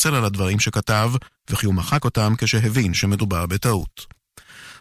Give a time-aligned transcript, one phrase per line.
[0.00, 1.10] התנצל על הדברים שכתב,
[1.50, 4.06] וכי הוא מחק אותם כשהבין שמדובר בטעות.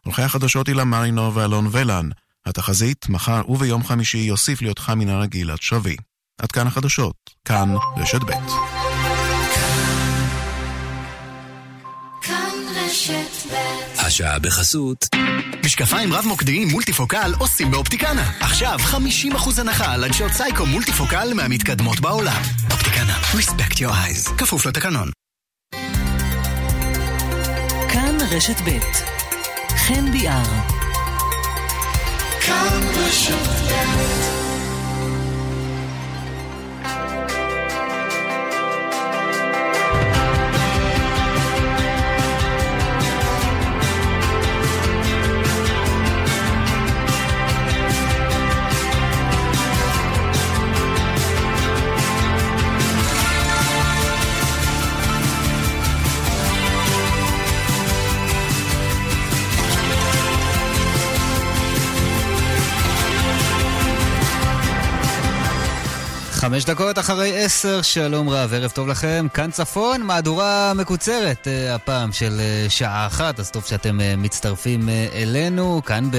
[0.06, 2.10] עורכי החדשות אילן מרינו ואלון ולן,
[2.46, 5.96] התחזית, מחר וביום חמישי יוסיף להיות חם מן הרגיל עד שבי.
[6.42, 8.77] עד כאן החדשות, כאן רשת ב'.
[14.08, 15.06] השעה בחסות
[15.66, 18.32] משקפיים רב-מוקדיים מולטיפוקל עושים באופטיקנה.
[18.40, 18.80] עכשיו
[19.36, 22.42] 50% הנחה על עדשות סייקו מולטיפוקל מהמתקדמות בעולם.
[22.72, 24.34] אופטיקנה, respect your eyes.
[24.38, 25.10] כפוף לתקנון.
[27.90, 28.80] כאן רשת ב'
[29.78, 30.44] חן ביאר.
[32.42, 34.37] כאן רשת ב'
[66.58, 69.28] חמש דקות אחרי עשר, שלום רב, ערב טוב לכם.
[69.34, 74.90] כאן צפון, מהדורה מקוצרת uh, הפעם של uh, שעה אחת, אז טוב שאתם uh, מצטרפים
[75.14, 75.82] אלינו.
[75.86, 76.10] כאן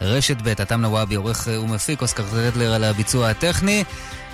[0.00, 3.84] ברשת ב', אתם נוואבי, עורך ומפיק, אוסקר רדלר על הביצוע הטכני.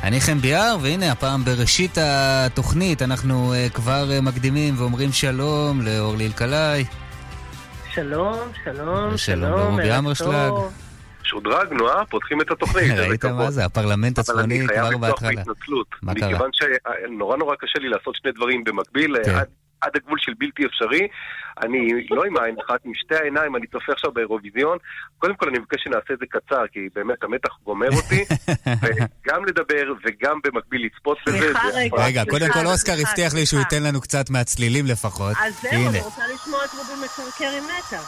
[0.02, 6.84] אני חן ביאר, והנה הפעם בראשית התוכנית אנחנו כבר מקדימים ואומרים שלום לאורלי אלקלעי.
[7.94, 10.72] שלום, שלום, שלום, ערב טוב.
[11.32, 12.06] שודרגנו, אה?
[12.06, 12.92] פותחים את התוכנית.
[12.98, 13.64] ראית מה זה?
[13.64, 15.28] הפרלמנט הצפוני כבר בהתחלה.
[15.28, 15.84] אבל אני חייב.
[16.02, 16.28] מה קרה?
[16.28, 19.16] מכיוון שנורא נורא קשה לי לעשות שני דברים במקביל.
[19.24, 19.38] כן.
[19.82, 21.08] עד הגבול של בלתי אפשרי.
[21.62, 24.78] אני לא עם העין אחת, עם שתי העיניים, אני צופה עכשיו באירוויזיון.
[25.18, 28.24] קודם כל אני מבקש שנעשה את זה קצר, כי באמת המתח גומר אותי.
[28.82, 31.52] וגם לדבר וגם במקביל לצפות בזה.
[31.92, 35.36] רגע, קודם כל אוסקר הבטיח לי שהוא ייתן לנו קצת מהצלילים לפחות.
[35.40, 38.00] אז זהו, אני רוצה לשמוע את רובי מקרקר עם נטע.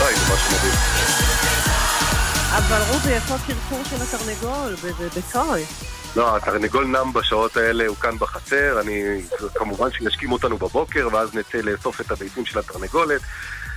[0.00, 0.74] אוי, זה משהו מדהים.
[2.56, 4.74] אבל רובי, איפה הקרקור של התרנגול?
[5.16, 5.64] בצוי.
[6.16, 9.02] לא, התרנגול נם בשעות האלה, הוא כאן בחצר, אני,
[9.54, 13.20] כמובן שישכים אותנו בבוקר, ואז נצא לאסוף את הביצים של התרנגולת.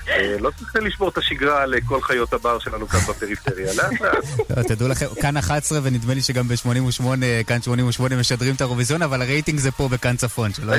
[0.10, 4.24] אה, לא צריך לשבור את השגרה לכל חיות הבר שלנו כאן בפריפריה, לאט לאט.
[4.58, 7.04] לא, תדעו לכם, כאן 11 ונדמה לי שגם ב-88,
[7.48, 10.72] כאן 88 משדרים את האירוויזיון, אבל הרייטינג זה פה בכאן צפון, שלא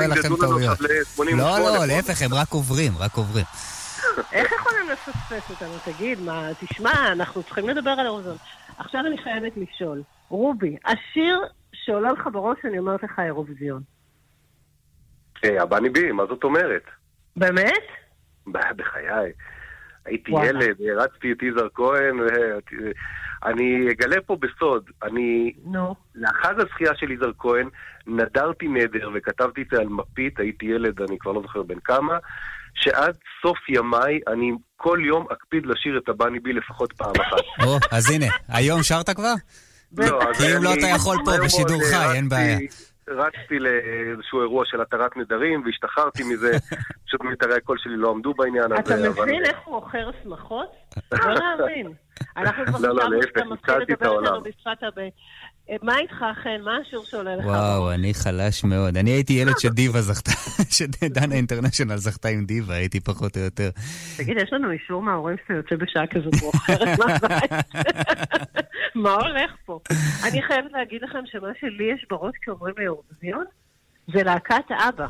[0.00, 0.78] יהיה לכם טעויות.
[1.18, 3.44] לא, לא, להפך, הם רק עוברים, רק עוברים.
[4.32, 5.94] איך יכולים לפספס אותנו?
[5.94, 8.36] תגיד, מה, תשמע, אנחנו צריכים לדבר על אירוויזיון.
[8.78, 11.40] עכשיו אני חייבת לשאול, רובי, השיר
[11.72, 13.82] שעולה לך בראש, אני אומרת לך אירוויזיון.
[15.44, 16.82] אה, הבני בי, מה זאת אומרת?
[17.36, 17.82] באמת?
[18.46, 19.32] בחיי.
[20.04, 22.16] הייתי ילד, הרצתי את יזהר כהן,
[23.44, 25.52] אני אגלה פה בסוד, אני...
[25.64, 25.94] נו.
[26.14, 27.68] לאחר הזכייה של יזהר כהן,
[28.06, 32.18] נדרתי נדר וכתבתי את זה על מפית, הייתי ילד, אני כבר לא זוכר בן כמה,
[32.76, 37.42] שעד סוף ימיי אני כל יום אקפיד לשיר את הבני בי לפחות פעם אחת.
[37.66, 39.34] או, אז הנה, היום שרת כבר?
[39.96, 42.58] לא, כי אם לא אתה יכול פה בשידור חי, אין בעיה.
[43.08, 46.52] רצתי לאיזשהו אירוע של התרת נדרים והשתחררתי מזה,
[47.06, 48.74] פשוט מיתרי הקול שלי לא עמדו בעניין הזה.
[48.80, 50.68] אתה מבין איך הוא עוכר שמחות?
[51.12, 51.92] לא להאמין.
[52.36, 55.14] אנחנו כבר חשבנו שאתה מתחיל לדבר איתנו בשפת הבית.
[55.82, 56.60] מה איתך, חן?
[56.64, 57.44] מה השיעור שעולה לך?
[57.44, 58.96] וואו, אני חלש מאוד.
[58.96, 60.30] אני הייתי ילד שדיבה זכתה,
[60.76, 63.70] שדנה אינטרנשיונל זכתה עם דיבה, הייתי פחות או יותר.
[64.16, 67.52] תגיד, יש לנו אישור מההורים שאתה יוצא בשעה כזאת מאוחרת מהבית?
[69.04, 69.80] מה הולך פה?
[70.28, 73.44] אני חייבת להגיד לכם שמה שלי יש בראש כשאומרים לי אירוויזיון,
[74.14, 75.06] זה להקת אבא.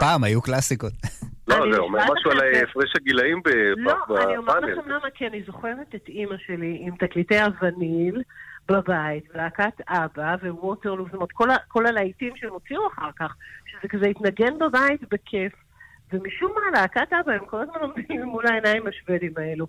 [0.00, 0.92] פעם היו קלאסיקות.
[1.48, 3.84] לא, זה אומר משהו על הפרש הגילאים בפאנל.
[4.08, 8.22] לא, אני אומר לכם למה, כי אני זוכרת את אימא שלי עם תקליטי הווניל.
[8.68, 13.34] בבית, ולהקת אבא וווטרלו, זאת אומרת, כל, כל הלהיטים שהם הוציאו אחר כך,
[13.66, 15.52] שזה כזה התנגן בבית בכיף.
[16.12, 19.66] ומשום מה, להקת אבא, הם כל הזמן עומדים מול העיניים השוודים האלו.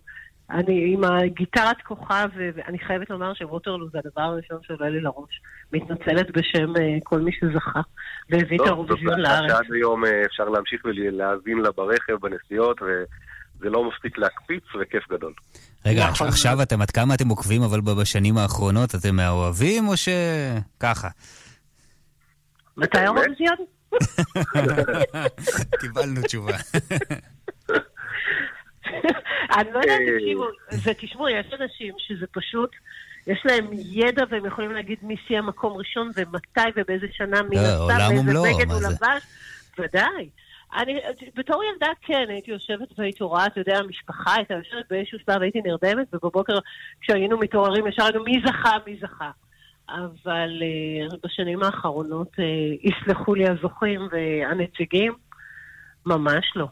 [0.51, 5.41] אני עם הגיטרת כוכב, ואני חייבת לומר שווטרלו זה הדבר הראשון שעולה לי לראש.
[5.73, 7.81] מתנצלת בשם uh, כל מי שזכה,
[8.29, 9.51] והביא את האירוויזיון לארץ.
[9.51, 12.81] שעד היום uh, אפשר להמשיך ולהאזין לה ברכב, בנסיעות,
[13.61, 15.33] וזה לא מפסיק להקפיץ, וכיף גדול.
[15.85, 16.27] רגע, נכון.
[16.27, 21.07] עכשיו אתם, עד כמה אתם עוקבים, אבל בשנים האחרונות אתם מהאוהבים, או שככה?
[22.77, 23.55] מתי האירוויזיון?
[25.79, 26.57] קיבלנו תשובה.
[29.57, 30.17] אני לא יודעת, אה.
[30.17, 30.45] תקשיבו,
[30.83, 32.69] ותשמעו, יש אנשים שזה פשוט...
[33.27, 37.61] יש להם ידע והם יכולים להגיד מי סיים מקום ראשון ומתי ובאיזה שנה מי לא,
[37.61, 39.23] נסע ואיזה בגד הוא לבש.
[39.79, 40.29] ודאי.
[40.75, 40.99] אני,
[41.35, 45.61] בתור ילדה כן, הייתי יושבת והייתי רואה, אתה יודע, המשפחה הייתה יושבת באיזשהו שלב, הייתי
[45.61, 46.57] נרדמת, ובבוקר
[47.01, 49.31] כשהיינו מתעוררים ישר היינו מי זכה, מי זכה.
[49.89, 52.41] אבל uh, בשנים האחרונות uh,
[52.81, 55.13] יסלחו לי הזוכים והנציגים,
[56.05, 56.67] ממש לא.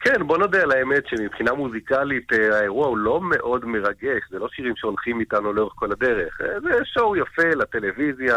[0.00, 4.76] כן, בוא נודה על האמת שמבחינה מוזיקלית האירוע הוא לא מאוד מרגש, זה לא שירים
[4.76, 8.36] שהולכים איתנו לאורך כל הדרך, זה שואו יפה לטלוויזיה.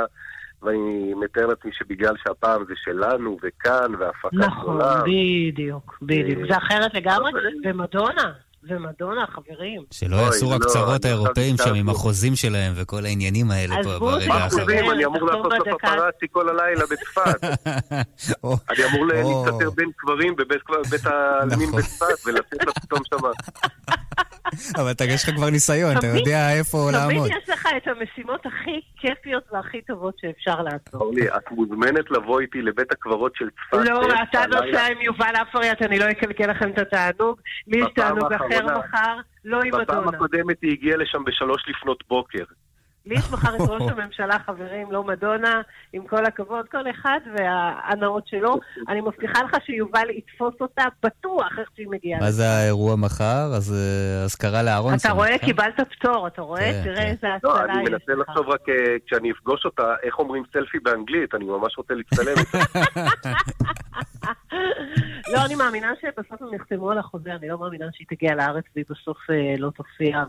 [0.63, 4.95] ואני מתאר לעצמי שבגלל שהפעם זה שלנו, וכאן, והפקה נכון, גדולה.
[4.95, 5.09] נכון,
[5.51, 6.39] בדיוק, בדיוק.
[6.49, 7.31] זה אחרת לגמרי,
[7.65, 8.31] ומדונה.
[8.63, 9.81] ומדונה, חברים.
[9.91, 14.33] שלא יעשו רק לא, צרות האירופאים שם עם החוזים שלהם וכל העניינים האלה פה ברגע
[14.33, 14.61] האחרון.
[14.61, 17.43] החוזים, אני אמור לעשות לו פפרצי כל הלילה בצפת.
[18.69, 21.79] אני אמור להסתתר בין קברים בבית העלמין נכון.
[21.81, 23.29] בצפת ולצאת לה פתאום שמה.
[24.75, 27.27] אבל אתה, יש לך כבר ניסיון, אתה יודע איפה לעמוד.
[27.27, 30.93] תמיד יש לך את המשימות הכי כיפיות והכי טובות שאפשר לעשות.
[30.93, 33.89] אורלי, את מוזמנת לבוא איתי לבית הקברות של צפת.
[33.89, 37.39] לא, אתה נוסע עם יובל אפריאט, אני לא אקלקל לכם את התענוג.
[37.67, 39.83] לי יש תענוג אחר מחר, לא עם מדונה.
[39.83, 42.43] בפעם הקודמת היא הגיעה לשם בשלוש לפנות בוקר.
[43.05, 45.61] לי יש מחר את ראש הממשלה, חברים, לא מדונה,
[45.93, 48.59] עם כל הכבוד, כל אחד וההנאות שלו.
[48.89, 52.19] אני מבטיחה לך שיובל יתפוס אותה בטוח איך שהיא מגיעה.
[52.19, 53.53] מה זה האירוע מחר?
[53.55, 53.75] אז
[54.25, 55.11] אזכרה אה, לאהרונסון.
[55.11, 55.37] אתה רואה?
[55.37, 56.61] קיבלת פטור, אתה רואה?
[56.61, 57.01] כן, תראה כן.
[57.01, 57.43] איזה הצלה יש לך.
[57.43, 61.77] לא, אני מנסה לחשוב רק אה, כשאני אפגוש אותה, איך אומרים סלפי באנגלית, אני ממש
[61.77, 62.57] רוצה להצטלם איתה.
[65.33, 68.85] לא, אני מאמינה שבסוף הם יחתמו על החוזה, אני לא מאמינה שהיא תגיע לארץ והיא
[68.89, 70.23] בסוף אה, לא תופיע.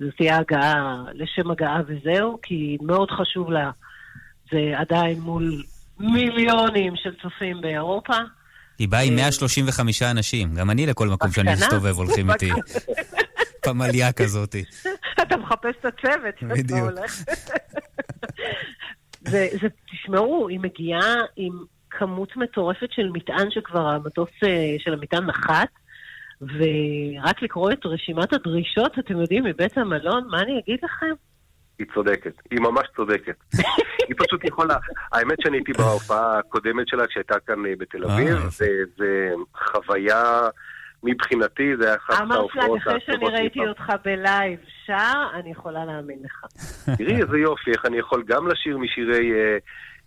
[0.00, 3.70] זו תהיה הגעה לשם הגעה וזהו, כי מאוד חשוב לה,
[4.52, 5.62] זה עדיין מול
[5.98, 8.16] מיליונים של צופים באירופה.
[8.78, 12.50] היא באה עם 135 אה, אנשים, גם אני לכל מקום שאני מסתובב הולכים איתי.
[13.62, 14.56] פמליה כזאת.
[15.22, 17.24] אתה מחפש את הצוות שאתה הולך.
[19.92, 21.52] תשמעו, היא מגיעה עם
[21.90, 25.68] כמות מטורפת של מטען שכבר המטוס אה, של המטען נחת.
[26.40, 31.14] ורק לקרוא את רשימת הדרישות, אתם יודעים, מבית המלון, מה אני אגיד לכם?
[31.78, 33.36] היא צודקת, היא ממש צודקת.
[34.08, 34.76] היא פשוט יכולה,
[35.12, 38.36] האמת שאני הייתי בהופעה הקודמת שלה כשהייתה כאן אה, בתל אה, אביב,
[38.98, 40.40] זה חוויה,
[41.02, 45.84] מבחינתי זה היה אחת ההופעות אמרת לה, אחרי שאני ראיתי אותך בלייב שר, אני יכולה
[45.84, 46.44] להאמין לך.
[46.98, 49.32] תראי איזה יופי, איך אני יכול גם לשיר משירי...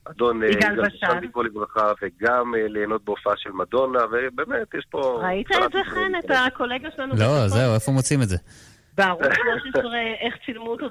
[0.10, 5.22] אדון אה, יגאל בשן, זכרו לברכה, וגם אה, ליהנות בהופעה של מדונה, ובאמת, יש פה...
[5.24, 6.12] ראית את זה, חן?
[6.20, 7.16] את הקולגה שלנו?
[7.16, 8.38] לא, זהו, איפה מוצאים את זה?
[9.00, 9.26] בערוץ
[9.72, 9.92] 13,
[10.22, 10.90] איך צילמו אותו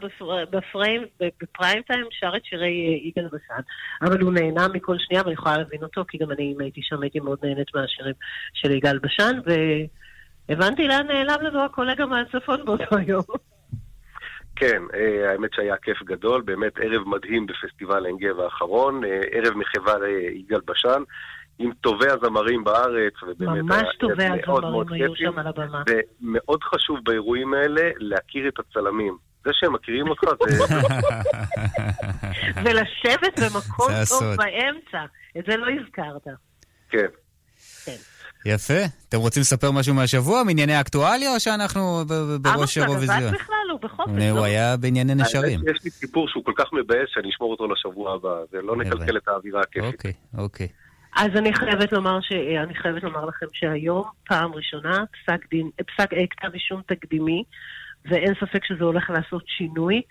[0.50, 1.02] בפריים,
[1.40, 3.62] בפריים טיים, שר את שירי אה, יגאל בשן.
[4.02, 7.02] אבל הוא נהנה מכל שנייה, ואני יכולה להבין אותו, כי גם אני, אם הייתי שם,
[7.02, 8.14] הייתי מאוד נהנית מהשירים
[8.54, 9.38] של יגאל בשן,
[10.48, 13.22] והבנתי לאן נעלם לנו הקולגה מהצפון באותו יום.
[14.58, 19.54] כן, אה, האמת שהיה כיף גדול, באמת ערב מדהים בפסטיבל עין גב האחרון, אה, ערב
[19.54, 21.02] מחווה ליגאל בשן,
[21.58, 25.82] עם טובי הזמרים בארץ, ובאמת ממש טובי הזמרים היו שם על הבמה.
[25.88, 29.16] ומאוד חשוב באירועים האלה להכיר את הצלמים.
[29.44, 30.64] זה שהם מכירים אותך זה...
[32.64, 35.04] ולשבת במקום טוב באמצע,
[35.38, 36.26] את זה לא הזכרת.
[36.90, 37.06] כן.
[38.46, 38.84] יפה.
[39.08, 42.04] אתם רוצים לספר משהו מהשבוע, מענייני אקטואליה, או שאנחנו
[42.40, 43.22] בראש האירוויזיון?
[43.22, 44.22] עמוס בכלל, הוא בחופש.
[44.30, 45.60] הוא היה בענייני נשרים.
[45.60, 49.28] יש לי סיפור שהוא כל כך מבאס שאני אשמור אותו לשבוע הבא, ולא נקלקל את
[49.28, 49.94] האווירה הכיפית.
[49.94, 50.68] אוקיי, אוקיי.
[51.16, 52.32] אז אני חייבת לומר, ש...
[52.32, 57.44] אני חייבת לומר לכם שהיום, פעם ראשונה, פסק, דין, פסק אה, כתב אישום תקדימי,
[58.04, 60.02] ואין ספק שזה הולך לעשות שינוי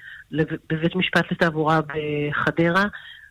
[0.70, 2.84] בבית משפט לתעבורה בחדרה.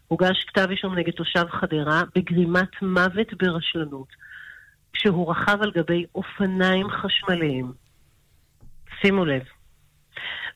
[0.09, 4.26] הוגש כתב אישום נגד תושב חדרה בגרימת מוות ברשלנות.
[4.99, 7.73] כשהוא רכב על גבי אופניים חשמליים.
[9.01, 9.43] שימו לב.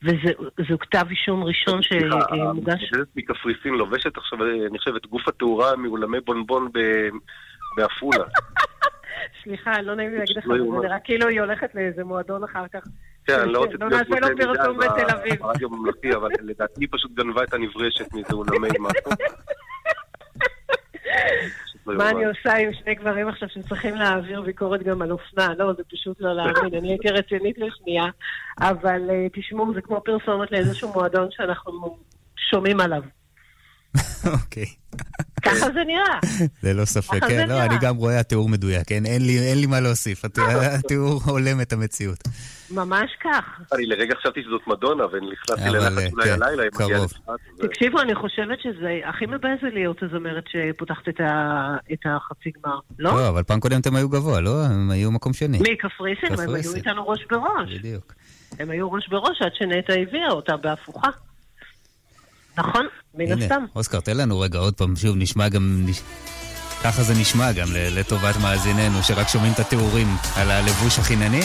[0.02, 2.88] וזו כתב אישום ראשון שמוגש...
[2.88, 6.68] סליחה, מקפריסין לובשת עכשיו, אני חושב, את גוף התאורה מאולמי בונבון
[7.76, 8.24] בעפולה.
[9.42, 12.80] סליחה, לא נעים לי להגיד לך, זה נראה כאילו היא הולכת לאיזה מועדון אחר כך.
[13.26, 13.80] כן, לא רוצה להיות...
[13.80, 15.40] לא נעשה לו פרסום בתל אביב.
[15.40, 19.10] ברדיו הממלכתי, אבל לדעתי פשוט גנבה את הנברשת מאיזה אולמי משהו.
[21.86, 25.54] מה אני עושה עם שני גברים עכשיו שצריכים להעביר ביקורת גם על אופנה?
[25.58, 26.74] לא, זה פשוט לא להאמין.
[26.74, 28.04] אני הייתי רצינית לשנייה,
[28.60, 31.96] אבל אה, תשמעו, זה כמו פרסומת לאיזשהו מועדון שאנחנו
[32.50, 33.02] שומעים עליו.
[34.26, 34.66] אוקיי.
[35.42, 36.46] ככה זה נראה.
[36.62, 37.48] ללא ספק, כן.
[37.48, 39.06] לא, אני גם רואה התיאור מדויק, כן?
[39.06, 40.24] אין לי מה להוסיף.
[40.24, 42.18] התיאור הולם את המציאות.
[42.70, 43.44] ממש כך.
[43.74, 46.98] אני לרגע חשבתי שזאת מדונה, ונכנסתי ללחץ אולי כן, הלילה, אם מגיע
[47.56, 51.08] תקשיבו, אני חושבת שזה הכי מבאס להיות הזמרת שפותחת
[51.92, 53.10] את החצי גמר, לא?
[53.10, 54.64] לא, אבל פעם קודם הם היו גבוה, לא?
[54.64, 55.58] הם היו מקום שני.
[55.58, 56.32] מי, קפריסין?
[56.48, 57.78] הם היו איתנו ראש בראש.
[57.78, 58.14] בדיוק.
[58.58, 61.08] הם היו ראש בראש עד שנטע הביאה אותה בהפוכה.
[62.58, 63.64] נכון, מן הסתם.
[63.76, 65.86] אוסקר, תן לנו רגע עוד פעם, שוב, נשמע גם...
[66.84, 71.40] ככה זה נשמע גם לטובת מאזיננו, שרק שומעים את התיאורים על הלבוש החינני.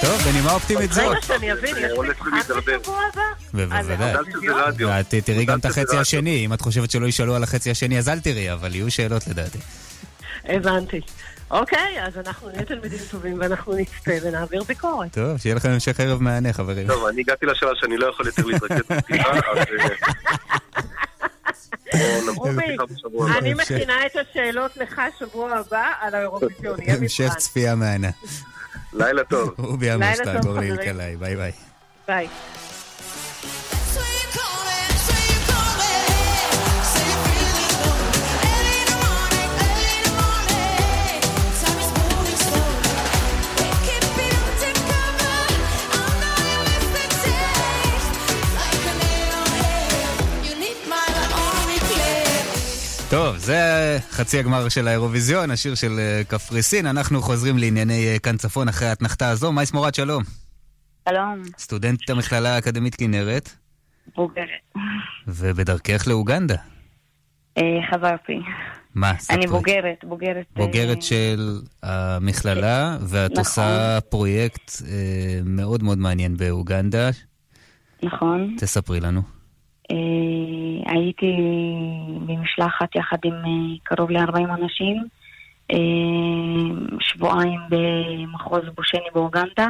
[0.00, 1.04] טוב, בנימה אופטימית זאת.
[1.04, 3.22] רגע שאני אבין, יש משחק בשבוע הבא?
[3.54, 4.14] בוודאי.
[4.78, 8.08] ואת תראי גם את החצי השני, אם את חושבת שלא ישאלו על החצי השני אז
[8.08, 9.58] אל תראי, אבל יהיו שאלות לדעתי.
[10.44, 11.00] הבנתי.
[11.50, 15.12] אוקיי, אז אנחנו נהיה תלמידים טובים ואנחנו נצפה ונעביר ביקורת.
[15.12, 16.86] טוב, שיהיה לכם המשך ערב מהנה, חברים.
[16.86, 19.40] טוב, אני הגעתי לשאלה שאני לא יכול יותר להתרכז בפתיחה, אז...
[21.94, 22.76] אה, רובי,
[23.38, 26.76] אני מכינה את השאלות לך שבוע הבא על האירוויזיון.
[26.88, 28.10] המשך צפייה מהנה.
[28.92, 29.54] לילה טוב.
[29.58, 31.52] רובי עמוס, תעבור לאלקלעי, ביי ביי.
[32.08, 32.28] ביי.
[53.10, 56.86] טוב, זה חצי הגמר של האירוויזיון, השיר של אה, קפריסין.
[56.86, 59.52] אנחנו חוזרים לענייני אה, כאן צפון אחרי האתנחתה הזו.
[59.52, 60.22] מייס מורד, שלום.
[61.08, 61.42] שלום.
[61.58, 63.50] סטודנט המכללה האקדמית כנרת.
[64.16, 64.48] בוגרת.
[65.26, 66.54] ובדרכך לאוגנדה.
[67.58, 67.62] אה,
[67.92, 68.38] חזרתי.
[68.94, 69.12] מה?
[69.30, 70.46] אני בוגרת, בוגרת...
[70.56, 73.38] בוגרת של המכללה, ואת נכון.
[73.38, 74.72] עושה פרויקט
[75.44, 77.10] מאוד מאוד מעניין באוגנדה.
[78.02, 78.56] נכון.
[78.58, 79.37] תספרי לנו.
[79.90, 81.36] אה, הייתי
[82.26, 85.04] במשלחת יחד עם אה, קרוב ל-40 אנשים,
[85.72, 85.78] אה,
[87.00, 89.66] שבועיים במחוז בושני באוגנדה.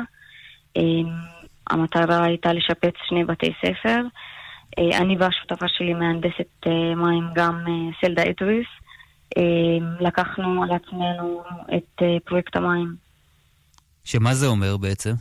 [1.71, 4.01] המטרה הייתה לשפץ שני בתי ספר.
[4.79, 7.65] אני והשותפה שלי, מהנדסת מים, גם
[8.01, 8.67] סלדה אדריס,
[10.01, 11.43] לקחנו על עצמנו
[11.77, 12.95] את פרויקט המים.
[14.05, 15.13] שמה זה אומר בעצם?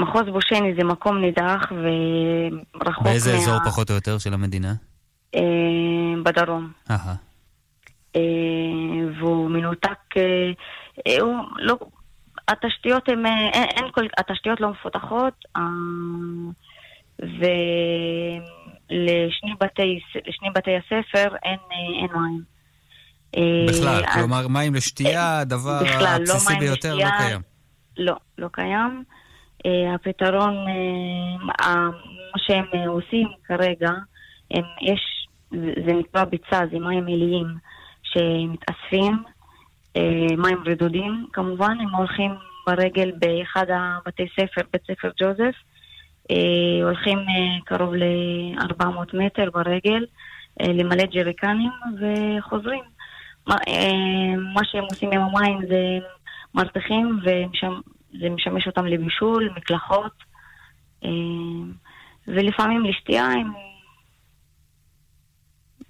[0.00, 3.10] מחוז בושני זה מקום נידח ורחוק מה...
[3.10, 4.74] באיזה אזור פחות או יותר של המדינה?
[5.34, 5.40] אה,
[6.22, 6.72] בדרום.
[6.90, 7.14] אהה.
[8.16, 8.20] אה,
[9.18, 11.76] והוא מנותק, אה, הוא לא...
[12.48, 15.34] התשתיות הן, אין, אין כל, התשתיות לא מפותחות,
[17.20, 17.44] ולשני
[19.60, 20.00] בתי,
[20.54, 21.58] בתי הספר אין,
[22.00, 22.54] אין מים.
[23.68, 27.40] בכלל, כלומר מים לשתייה, הדבר הבסיסי לא ביותר, לשתייה, לא קיים.
[27.96, 29.04] לא, לא קיים.
[29.66, 31.86] אה, הפתרון, אה,
[32.32, 33.90] מה שהם אה, עושים כרגע,
[34.50, 35.26] הם, יש,
[35.86, 37.46] זה נקרא ביצה, זה מים עיליים
[38.02, 39.22] שמתאספים,
[40.38, 42.34] מים רדודים כמובן, הם הולכים
[42.66, 45.54] ברגל באחד הבתי ספר, בית ספר ג'וזף,
[46.82, 47.18] הולכים
[47.64, 50.06] קרוב ל-400 מטר ברגל,
[50.60, 52.84] למלא ג'ריקנים וחוזרים.
[53.46, 55.98] מה, שהם עושים עם המים זה
[56.54, 57.80] מרתיחים ומשם
[58.20, 60.12] זה משמש אותם לבישול, מקלחות,
[61.04, 61.10] אה,
[62.26, 63.52] ולפעמים לשתייה הם...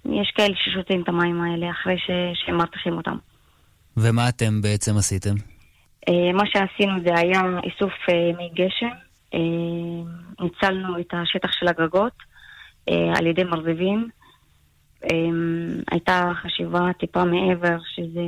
[0.05, 2.09] יש כאלה ששותים את המים האלה אחרי ש...
[2.33, 3.17] שהם מרתיחים אותם.
[3.97, 5.35] ומה אתם בעצם עשיתם?
[6.09, 8.89] אה, מה שעשינו זה היה איסוף אה, מי גשם.
[10.41, 12.13] ניצלנו את השטח של הגגות
[12.87, 14.09] על ידי מרבבים.
[15.91, 18.21] הייתה חשיבה טיפה מעבר, שזה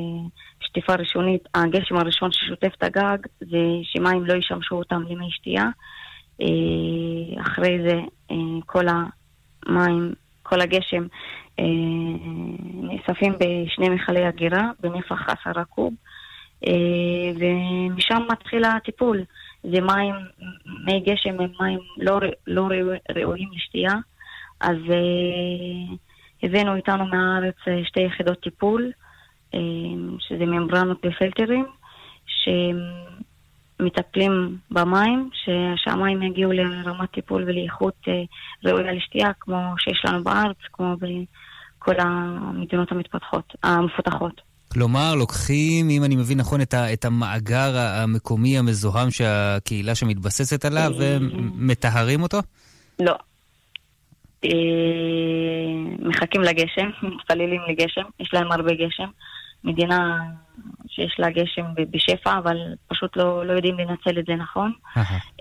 [0.68, 5.66] שטיפה ראשונית, הגשם הראשון ששוטף את הגג זה שמים לא ישמשו אותם למי שתייה.
[6.42, 8.00] אה, אחרי זה
[8.32, 11.08] אה, כל המים, כל הגשם
[11.60, 11.66] אה,
[12.74, 15.94] נאספים בשני מכלי אגירה בנפח עשרה קוב,
[17.40, 19.24] ומשם מתחיל הטיפול.
[19.64, 20.16] זה מים,
[20.86, 22.68] מי גשם הם מים לא, לא
[23.16, 23.94] ראויים לשתייה,
[24.60, 24.78] אז
[26.44, 28.92] הבאנו איתנו מהארץ שתי יחידות טיפול.
[29.54, 31.66] אמ, שזה ממברנות בפלטרים,
[33.80, 35.30] שמטפלים במים,
[35.76, 38.14] שהמים יגיעו לרמת טיפול ולאיכות אה,
[38.66, 44.42] ראויה לשתייה, כמו שיש לנו בארץ, כמו בכל המדינות המתפתחות, המפותחות.
[44.72, 50.92] כלומר, לוקחים, אם אני מבין נכון, את, ה, את המאגר המקומי המזוהם שהקהילה שמתבססת עליו
[51.02, 52.40] אה, ומטהרים אותו?
[53.00, 53.16] לא.
[54.46, 54.50] אה,
[56.00, 59.10] מחכים לגשם, מתפללים לגשם, יש להם הרבה גשם.
[59.64, 60.18] מדינה
[60.88, 64.72] שיש לה גשם בשפע, אבל פשוט לא, לא יודעים לנצל את זה נכון.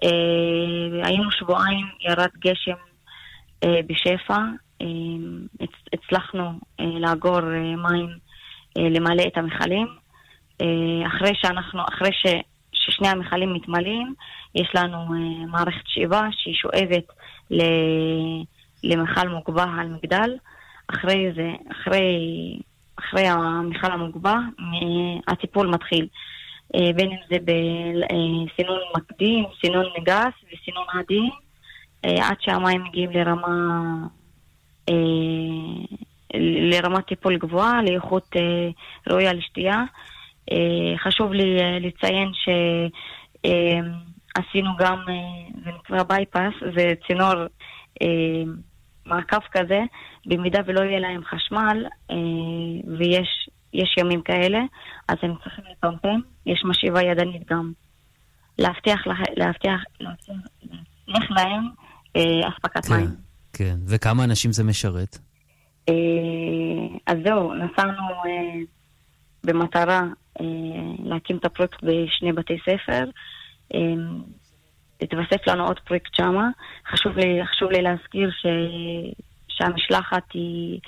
[0.04, 2.76] אה, היינו שבועיים, ירד גשם
[3.64, 4.38] אה, בשפע,
[5.92, 7.40] הצלחנו לאגור
[7.76, 8.08] מים,
[8.76, 9.86] למלא את המכלים.
[11.06, 12.26] אחרי שאנחנו, אחרי ש,
[12.72, 14.14] ששני המכלים מתמלאים,
[14.54, 14.98] יש לנו
[15.48, 17.04] מערכת שאיבה שהיא שואבת
[17.50, 17.62] ל,
[18.88, 20.36] למכל מוגבה על מגדל.
[20.88, 22.58] אחרי זה, אחרי
[22.98, 24.34] אחרי המכל המוגבה,
[25.28, 26.08] הטיפול מתחיל.
[26.74, 31.30] אה, בין אם זה בסינון מקדים, סינון גס וסינון עדין,
[32.04, 33.94] אה, עד שהמים מגיעים לרמה,
[34.88, 34.94] אה,
[36.70, 38.36] לרמת טיפול גבוהה, לאיכות
[39.08, 39.82] ראויה לשתייה.
[40.96, 42.28] חשוב לי לציין
[43.44, 44.98] שעשינו גם,
[45.64, 47.34] זה נקרא בייפס, זה צינור
[49.06, 49.80] מעקף כזה,
[50.26, 51.86] במידה ולא יהיה להם חשמל,
[52.98, 54.58] ויש יש ימים כאלה,
[55.08, 57.72] אז הם צריכים לפמפם, יש משיבה ידנית גם.
[58.58, 61.68] להבטיח, להבטיח, להבטיח להם
[62.16, 63.08] אה, אספקת כן, מים.
[63.52, 65.18] כן, וכמה אנשים זה משרת?
[65.88, 65.94] אה,
[67.06, 68.58] אז זהו, נסענו אה,
[69.44, 70.02] במטרה
[70.40, 70.44] אה,
[71.04, 73.04] להקים את הפרויקט בשני בתי ספר.
[73.74, 73.80] אה,
[75.00, 76.48] התווסף לנו עוד פרויקט שמה.
[76.90, 78.46] חשוב לי, חשוב לי להזכיר ש,
[79.48, 80.80] שהמשלחת היא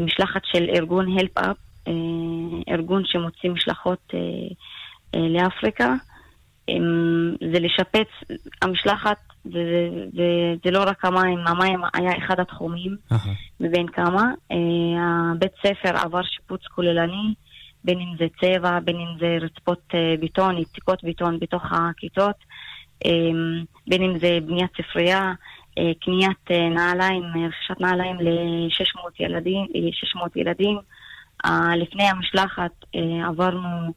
[0.00, 1.92] משלחת של ארגון Help Up, אה,
[2.74, 4.20] ארגון שמוציא משלחות אה,
[5.14, 5.94] אה, לאפריקה.
[7.52, 8.08] זה לשפץ,
[8.62, 13.28] המשלחת זה, זה, זה לא רק המים, המים היה אחד התחומים uh-huh.
[13.60, 14.32] מבין כמה.
[15.32, 17.34] הבית ספר עבר שיפוץ כוללני,
[17.84, 22.36] בין אם זה צבע, בין אם זה רצפות ביטון, יציקות ביטון בתוך הכיתות,
[23.86, 25.32] בין אם זה בניית ספרייה,
[26.00, 30.78] קניית נעליים, רכישת נעליים ל-600 ילדים, 600 ילדים.
[31.76, 33.92] לפני המשלחת אה, עברנו,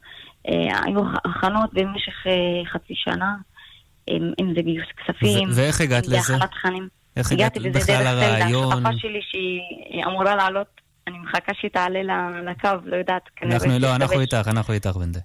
[0.48, 3.34] אה, היו הכנות במשך אה, חצי שנה,
[4.10, 6.34] אם זה גיוס כספים, ואיך הגעת לזה?
[7.16, 8.82] איך הגעת בכלל לרעיון?
[8.84, 12.02] בזה שלי שהיא אמורה לעלות, אני מחכה שהיא תעלה
[12.50, 13.22] לקו, לא יודעת.
[13.42, 15.20] אנחנו לא, אנחנו איתך, אנחנו איתך בנדה.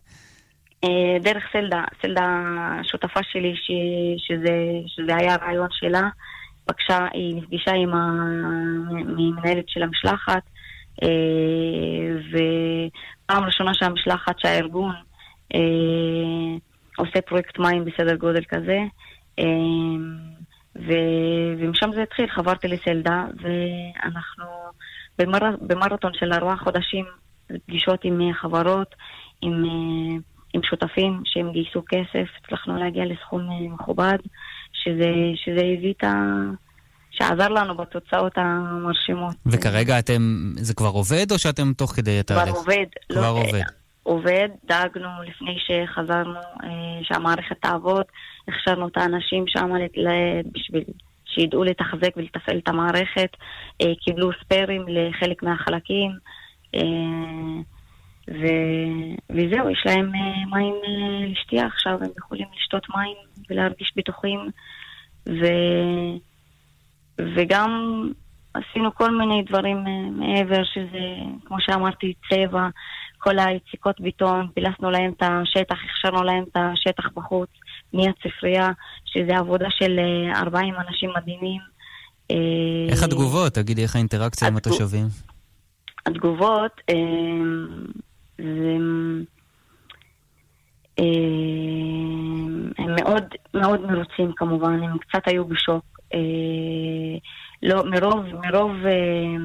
[1.22, 2.44] דרך סלדה, סלדה
[2.84, 3.72] שותפה שלי, ש,
[4.18, 4.54] שזה,
[4.88, 6.10] שזה היה הרעיון שלה,
[6.68, 10.42] בבקשה, היא נפגשה עם המנהלת של המשלחת,
[11.04, 11.08] אה,
[12.30, 14.96] ופעם ראשונה שהמשלחת שהארגון
[15.56, 16.58] אה,
[16.98, 18.80] עושה פרויקט מים בסדר גודל כזה.
[19.40, 19.46] אה,
[20.76, 24.46] ו- ומשם זה התחיל, חברתי לסלדה, ואנחנו
[25.20, 25.56] במר...
[25.62, 27.06] במרתון של ארבעה חודשים,
[27.66, 28.96] פגישות עם חברות,
[29.42, 29.64] עם,
[30.54, 34.18] עם שותפים שהם גייסו כסף, הצלחנו להגיע לסכום מכובד,
[34.74, 36.14] שזה, שזה הביא את ה...
[37.12, 39.36] שעזר לנו בתוצאות המרשימות.
[39.46, 42.44] וכרגע אתם, זה כבר עובד או שאתם תוך כדי התהליך?
[42.44, 42.86] כבר עובד.
[43.12, 43.62] כבר לא, עובד.
[44.04, 46.70] עובד, דאגנו לפני שחזרנו אה,
[47.04, 48.04] שהמערכת תעבוד,
[48.48, 49.72] הכשרנו את האנשים שם
[50.52, 50.84] בשביל
[51.26, 53.30] שידעו לתחזק ולתפעל את המערכת,
[53.82, 56.12] אה, קיבלו ספיירים לחלק מהחלקים,
[56.76, 56.82] אה,
[58.30, 58.46] ו...
[59.30, 60.12] וזהו, יש להם
[60.52, 60.74] מים
[61.32, 63.18] לשתייה עכשיו, הם יכולים לשתות מים
[63.50, 64.40] ולהרגיש בטוחים,
[65.30, 65.46] ו...
[67.36, 67.72] וגם
[68.54, 71.00] עשינו כל מיני דברים אה, מעבר, שזה,
[71.46, 72.68] כמו שאמרתי, צבע,
[73.18, 77.50] כל היציקות ביטון, פילסנו להם את השטח, הכשרנו להם את השטח בחוץ,
[77.94, 78.70] בניית ספרייה,
[79.06, 80.00] שזה עבודה של
[80.36, 81.62] 40 אה, אנשים מדהימים.
[82.32, 82.36] אה,
[82.90, 83.54] איך התגובות?
[83.54, 84.64] תגידי, איך האינטראקציה התגוב...
[84.68, 85.08] עם התושבים?
[86.06, 86.82] התגובות,
[88.42, 88.78] זה...
[92.78, 93.24] הם מאוד
[93.54, 95.86] מאוד מרוצים כמובן, הם קצת היו בשוק.
[96.14, 96.20] אה,
[97.64, 99.36] לא, מרוב, מרוב, אה,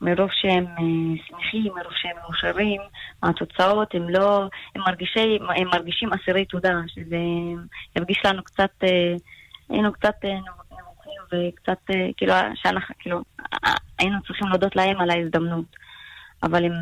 [0.00, 2.80] מרוב שהם אה, שמחים, מרוב שהם מאושרים
[3.22, 7.18] מהתוצאות, הם לא, הם, מרגישי, הם מרגישים אסירי תודה, שזה
[7.96, 8.84] ירגיש לנו קצת,
[9.68, 13.20] היינו קצת נמוכים וקצת, כאילו, שאנחנו, כאילו,
[13.98, 15.64] היינו צריכים להודות להם על ההזדמנות.
[16.42, 16.72] אבל הם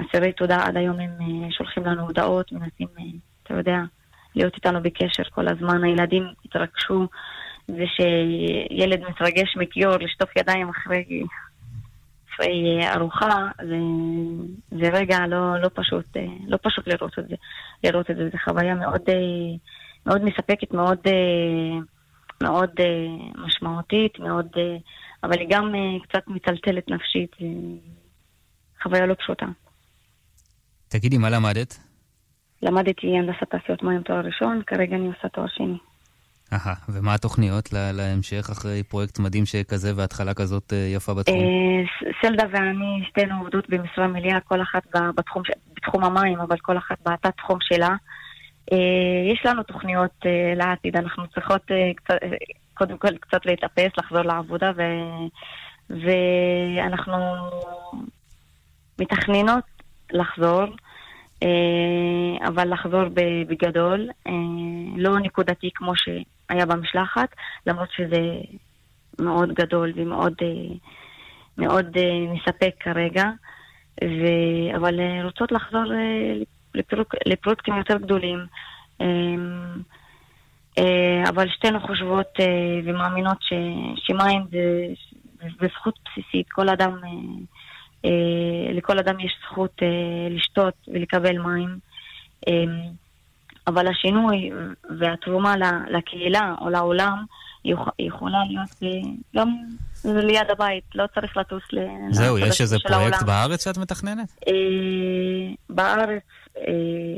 [0.00, 1.18] אסירי תודה, עד היום הם
[1.50, 2.88] שולחים לנו הודעות, מנסים,
[3.42, 3.78] אתה יודע,
[4.34, 5.84] להיות איתנו בקשר כל הזמן.
[5.84, 7.06] הילדים התרגשו
[7.66, 11.22] זה שילד מתרגש מכיור לשטוף ידיים אחרי,
[12.34, 13.78] אחרי ארוחה, זה,
[14.70, 17.34] זה רגע לא, לא, פשוט, לא פשוט לראות את זה.
[17.84, 18.28] לראות את זה.
[18.32, 19.02] זו חוויה מאוד,
[20.06, 20.98] מאוד מספקת, מאוד,
[22.42, 22.70] מאוד
[23.34, 24.46] משמעותית, מאוד,
[25.24, 27.36] אבל היא גם קצת מטלטלת נפשית.
[28.82, 29.46] חוויה לא פשוטה.
[30.90, 31.78] תגידי, מה למדת?
[32.62, 35.78] למדתי הנדסת תעשיות מים תואר ראשון, כרגע אני עושה תואר שני.
[36.52, 41.38] אהה, ומה התוכניות להמשך אחרי פרויקט מדהים שכזה והתחלה כזאת אה, יפה בתחום?
[41.38, 44.82] אה, סלדה ואני שתינו עובדות במשרה מלאה, כל אחת
[45.16, 45.42] בתחום,
[45.76, 47.94] בתחום המים, אבל כל אחת בתת תחום שלה.
[48.72, 50.24] אה, יש לנו תוכניות
[50.56, 51.62] לעתיד, אנחנו צריכות
[52.74, 54.82] קודם כל קצת להתאפס, לחזור לעבודה, ו...
[55.90, 57.14] ואנחנו
[59.00, 59.64] מתכננות
[60.12, 60.64] לחזור.
[62.46, 63.04] אבל לחזור
[63.48, 64.08] בגדול,
[64.96, 66.08] לא נקודתי כמו ש...
[66.50, 67.28] היה במשלחת,
[67.66, 68.20] למרות שזה
[69.18, 70.74] מאוד גדול ומאוד אה,
[71.58, 73.24] מאוד אה, מספק כרגע,
[74.04, 74.24] ו...
[74.76, 75.84] אבל אה, רוצות לחזור
[76.74, 77.14] לפרוק...
[77.26, 78.38] לפרויקטים יותר גדולים.
[81.28, 82.28] אבל שתינו חושבות
[82.84, 83.52] ומאמינות ש...
[83.96, 84.86] שמים זה...
[85.60, 86.48] זה זכות בסיסית.
[86.52, 86.96] כל אדם,
[88.72, 89.82] לכל אדם יש זכות
[90.30, 91.78] לשתות ולקבל מים.
[93.66, 94.50] אבל השינוי
[94.98, 95.54] והתרומה
[95.90, 97.24] לקהילה או לעולם
[97.98, 98.96] יכולה להיות
[99.36, 99.48] גם
[100.04, 101.78] ליד הבית, לא צריך לטוס ל...
[102.10, 104.44] זהו, יש איזה פרויקט בארץ שאת מתכננת?
[105.70, 106.22] בארץ,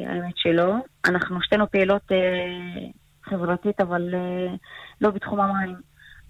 [0.07, 0.75] האמת שלא.
[1.05, 2.13] אנחנו שתינו פעילות
[3.25, 4.15] חברתית, אבל
[5.01, 5.77] לא בתחום המים.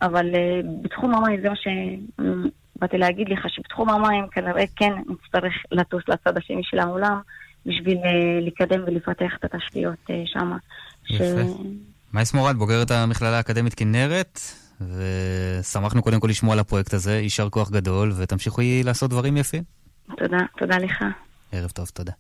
[0.03, 0.27] אבל
[0.83, 1.57] בתחום המים זה מה
[2.83, 7.21] שבאתי להגיד לך, שבתחום המים כנראה כן נצטרך לטוס לצד השני של העולם
[7.67, 7.99] בשביל
[8.47, 10.53] לקדם ולפתח את התשתיות שם.
[11.11, 11.25] יפה.
[12.15, 14.41] מייס מורד, בוגרת המכללה האקדמית כנרת,
[14.81, 19.63] ושמחנו קודם כל לשמוע על הפרויקט הזה, יישר כוח גדול, ותמשיכו לעשות דברים יפים.
[20.17, 21.05] תודה, תודה לך.
[21.53, 22.13] ערב טוב, תודה.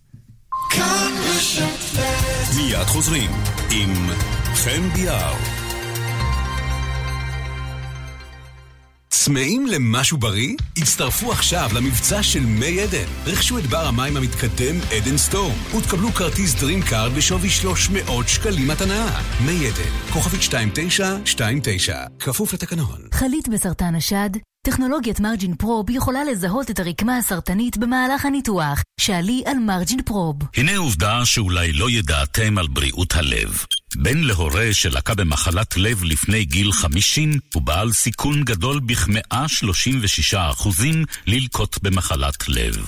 [2.56, 3.30] מיד חוזרים
[3.70, 3.90] עם
[4.54, 5.61] חן ביאר.
[9.14, 10.56] צמאים למשהו בריא?
[10.76, 13.04] הצטרפו עכשיו למבצע של מי עדן.
[13.26, 19.20] רכשו את בר המים המתקדם עדן סטורם, ותקבלו כרטיס Dream Card בשווי 300 שקלים מתנה.
[19.46, 23.00] מי עדן, כוכבית 2929, כפוף לתקנון.
[23.14, 24.30] חלית בסרטן השד?
[24.66, 28.82] טכנולוגיית מרג'ין פרוב יכולה לזהות את הרקמה הסרטנית במהלך הניתוח.
[29.00, 30.36] שאלי על מרג'ין פרוב.
[30.56, 33.64] הנה עובדה שאולי לא ידעתם על בריאות הלב.
[33.96, 40.68] בן להורה שלקה במחלת לב לפני גיל 50 הוא בעל סיכון גדול בכ-136%
[41.26, 42.86] ללקות במחלת לב.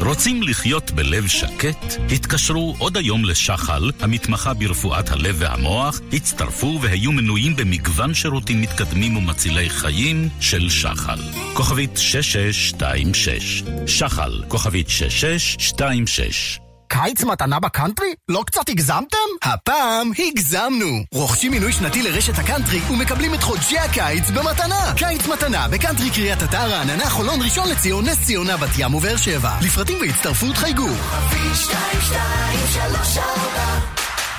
[0.00, 1.84] רוצים לחיות בלב שקט?
[2.14, 9.70] התקשרו עוד היום לשחל, המתמחה ברפואת הלב והמוח, הצטרפו והיו מנויים במגוון שירותים מתקדמים ומצילי
[9.70, 11.18] חיים של שחל.
[11.54, 16.61] כוכבית 6626 שחל, כוכבית 6626
[16.92, 18.14] קיץ מתנה בקאנטרי?
[18.28, 19.16] לא קצת הגזמתם?
[19.42, 21.04] הפעם הגזמנו!
[21.14, 24.92] רוכשים מינוי שנתי לרשת הקאנטרי ומקבלים את חודשי הקיץ במתנה!
[24.96, 29.50] קיץ מתנה בקאנטרי קריית אתא, רעננה, חולון, ראשון לציון, נס ציונה, בת ים ובאר שבע.
[29.62, 30.88] לפרטים והצטרפות חייגו.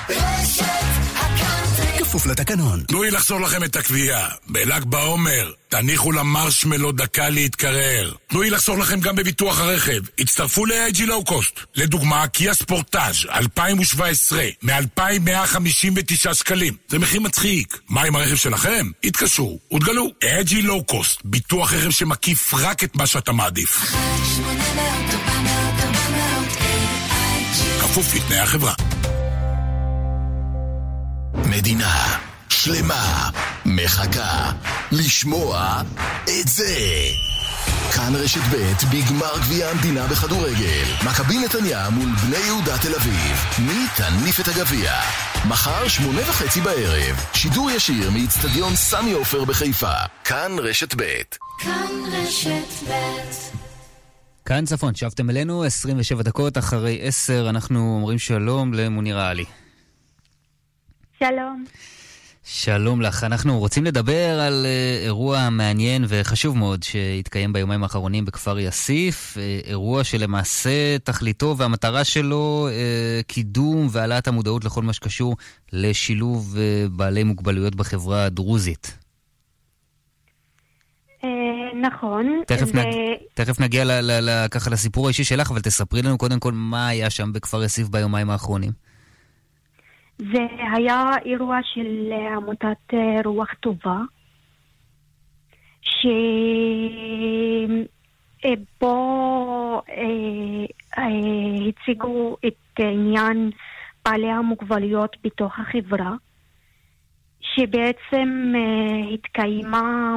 [0.09, 0.92] רשת
[2.13, 2.83] כפוף לתקנון.
[2.87, 4.27] תנו לי לחזור לכם את הקביעה.
[4.47, 8.13] בל"ג בעומר, תניחו למרשמלו דקה להתקרר.
[8.27, 10.01] תנו לי לחזור לכם גם בביטוח הרכב.
[10.19, 11.59] הצטרפו ל-AG Low Cost.
[11.75, 16.73] לדוגמה, קיה ספורטאז' 2017, מ-2,159 שקלים.
[16.87, 17.79] זה מחיר מצחיק.
[17.89, 18.89] מה עם הרכב שלכם?
[19.03, 20.07] התקשרו ותגלו.
[20.23, 23.93] AG Low Cost, ביטוח רכב שמקיף רק את מה שאתה מעדיף.
[27.79, 28.73] כפוף לתנאי החברה.
[31.57, 32.17] מדינה
[32.49, 33.29] שלמה
[33.65, 34.51] מחכה
[34.91, 35.81] לשמוע
[36.23, 36.75] את זה.
[37.95, 40.83] כאן רשת ב' בגמר גביע המדינה בכדורגל.
[41.05, 43.37] מכבי נתניה מול בני יהודה תל אביב.
[43.59, 44.91] מי תניף את הגביע?
[45.47, 47.15] מחר שמונה וחצי בערב.
[47.33, 49.93] שידור ישיר מאיצטדיון סמי עופר בחיפה.
[50.23, 51.21] כאן רשת ב'.
[51.59, 52.93] כאן רשת ב'.
[54.45, 59.45] כאן צפון, שבתם אלינו 27 דקות אחרי 10, אנחנו אומרים שלום למוניר עלי.
[61.29, 61.65] שלום.
[62.43, 63.23] שלום לך.
[63.23, 69.37] אנחנו רוצים לדבר על uh, אירוע מעניין וחשוב מאוד שהתקיים ביומיים האחרונים בכפר יאסיף.
[69.37, 75.35] Uh, אירוע שלמעשה תכליתו והמטרה שלו uh, קידום והעלאת המודעות לכל מה שקשור
[75.73, 76.57] לשילוב
[76.91, 78.97] בעלי מוגבלויות בחברה הדרוזית.
[81.81, 82.41] נכון.
[82.47, 82.77] תכף, ו...
[82.77, 82.85] נג...
[83.33, 86.87] תכף נגיע ל, ל, ל, ככה לסיפור האישי שלך, אבל תספרי לנו קודם כל מה
[86.87, 88.71] היה שם בכפר יאסיף ביומיים האחרונים.
[90.17, 93.99] זה היה אירוע של אה, עמותת אה, רוח טובה,
[98.61, 98.91] שבו
[99.89, 100.65] אה,
[101.67, 103.51] הציגו את עניין
[104.05, 106.11] בעלי המוגבלויות בתוך החברה,
[107.41, 108.53] שבעצם
[109.13, 110.15] התקיימה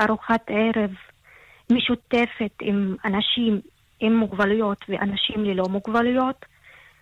[0.00, 0.90] ארוחת ערב
[1.72, 3.60] משותפת עם אנשים
[4.00, 6.44] עם מוגבלויות ואנשים ללא מוגבלויות.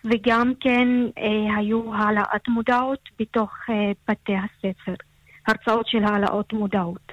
[0.05, 4.95] וגם כן אה, היו העלאת מודעות בתוך אה, בתי הספר,
[5.47, 7.13] הרצאות של העלאות מודעות.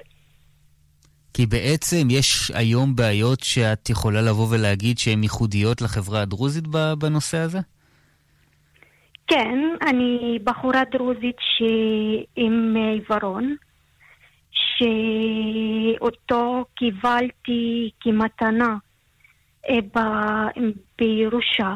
[1.34, 6.64] כי בעצם יש היום בעיות שאת יכולה לבוא ולהגיד שהן ייחודיות לחברה הדרוזית
[6.98, 7.58] בנושא הזה?
[9.26, 11.36] כן, אני בחורה דרוזית
[12.36, 13.56] עם עיוורון,
[14.50, 18.76] שאותו קיבלתי כמתנה
[19.68, 19.78] אה,
[20.98, 21.74] בירושה.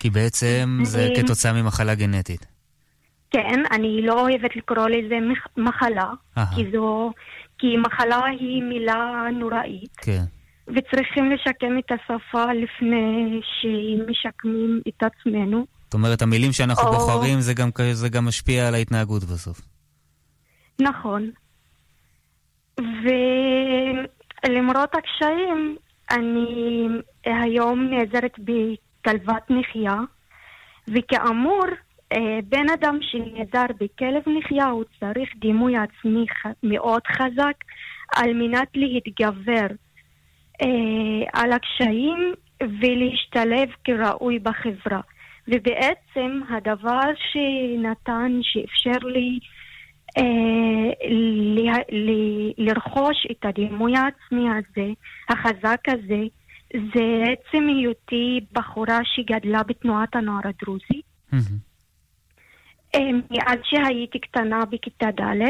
[0.00, 2.46] כי בעצם זה כתוצאה ממחלה גנטית.
[3.30, 5.16] כן, אני לא אוהבת לקרוא לזה
[5.56, 7.12] מחלה, כי זו...
[7.58, 9.96] כי מחלה היא מילה נוראית.
[9.96, 10.22] כן.
[10.68, 15.66] וצריכים לשקם את השפה לפני שמשקמים את עצמנו.
[15.84, 16.92] זאת אומרת, המילים שאנחנו או...
[16.92, 19.60] בוחרים, זה גם, זה גם משפיע על ההתנהגות בסוף.
[20.80, 21.30] נכון.
[24.46, 25.76] ולמרות הקשיים,
[26.10, 26.86] אני
[27.24, 28.52] היום נעזרת ב...
[29.06, 29.96] כלבת נחייה
[30.88, 31.64] וכאמור,
[32.12, 36.26] אה, בן אדם שנעזר בכלב נחייה הוא צריך דימוי עצמי
[36.62, 37.64] מאוד חזק
[38.16, 39.66] על מנת להתגבר
[40.62, 45.00] אה, על הקשיים ולהשתלב כראוי בחברה.
[45.48, 49.38] ובעצם הדבר שנתן, שאפשר לי
[50.18, 50.92] אה,
[52.58, 54.92] לרכוש את הדימוי העצמי הזה,
[55.28, 56.22] החזק הזה,
[56.94, 61.00] זה עצם היותי בחורה שגדלה בתנועת הנוער הדרוזי.
[62.94, 65.42] אה, מאז שהייתי קטנה בכיתה ד',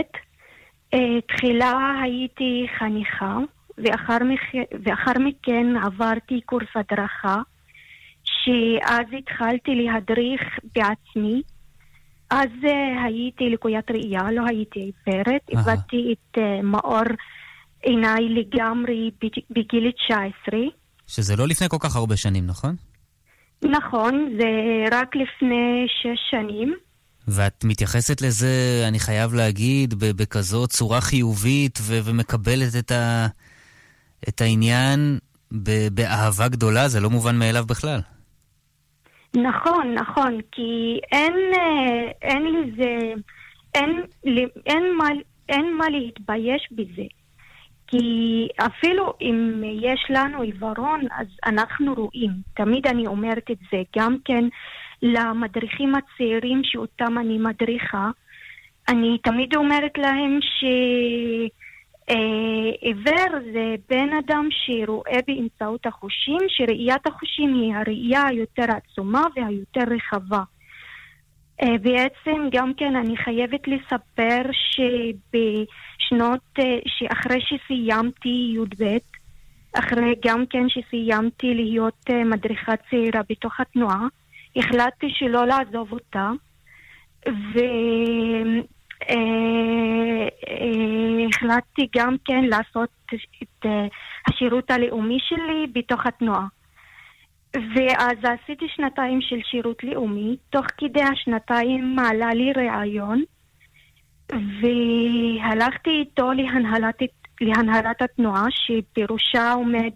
[0.94, 3.38] אה, תחילה הייתי חניכה,
[3.78, 4.18] ואחר,
[4.84, 7.36] ואחר מכן עברתי קורס הדרכה,
[8.24, 10.42] שאז התחלתי להדריך
[10.74, 11.42] בעצמי.
[12.30, 17.04] אז uh, הייתי לקוית ראייה, לא הייתי עיוורת, איבדתי את מאור
[17.82, 19.10] עיניי לגמרי
[19.50, 20.60] בגיל 19.
[21.06, 22.76] שזה לא לפני כל כך הרבה שנים, נכון?
[23.62, 24.46] נכון, זה
[24.96, 26.74] רק לפני שש שנים.
[27.28, 33.26] ואת מתייחסת לזה, אני חייב להגיד, בכזאת צורה חיובית ו- ומקבלת את, ה-
[34.28, 35.18] את העניין
[35.92, 38.00] באהבה גדולה, זה לא מובן מאליו בכלל.
[39.36, 42.98] נכון, נכון, כי אין, אה, אין לזה,
[43.74, 44.00] אין,
[44.66, 45.08] אין, מה,
[45.48, 47.02] אין מה להתבייש בזה.
[47.86, 52.30] כי אפילו אם יש לנו עיוורון, אז אנחנו רואים.
[52.54, 54.44] תמיד אני אומרת את זה, גם כן
[55.02, 58.10] למדריכים הצעירים שאותם אני מדריכה.
[58.88, 60.64] אני תמיד אומרת להם ש...
[62.10, 62.92] אה,
[63.52, 70.42] זה בן אדם שרואה באמצעות החושים, שראיית החושים היא הראייה היותר עצומה והיותר רחבה.
[71.62, 78.84] אה, בעצם גם כן אני חייבת לספר שבשנות, אה, שאחרי שסיימתי י"ב,
[79.72, 84.06] אחרי גם כן שסיימתי להיות מדריכה צעירה בתוך התנועה,
[84.56, 86.30] החלטתי שלא לעזוב אותה,
[87.28, 87.58] ו...
[89.10, 92.88] אה, אה, החלטתי גם כן לעשות
[93.42, 93.86] את אה,
[94.28, 96.46] השירות הלאומי שלי בתוך התנועה.
[97.56, 103.22] ואז עשיתי שנתיים של שירות לאומי, תוך כדי השנתיים מעלה לי ראיון,
[104.30, 106.98] והלכתי איתו להנהלת,
[107.40, 109.90] להנהלת התנועה, שבראשה עומד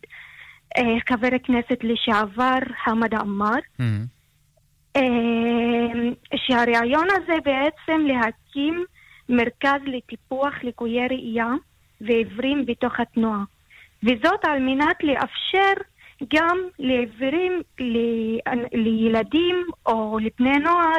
[0.78, 3.58] אה, חבר הכנסת לשעבר חמד עמאר.
[3.58, 4.20] Mm-hmm.
[4.96, 8.84] אה, שהרעיון הזה בעצם להקים
[9.28, 11.52] מרכז לטיפוח ליקויי ראייה
[12.00, 13.42] ועיוורים בתוך התנועה.
[14.02, 15.82] וזאת על מנת לאפשר
[16.28, 17.62] גם לעיוורים,
[18.72, 20.98] לילדים או לבני נוער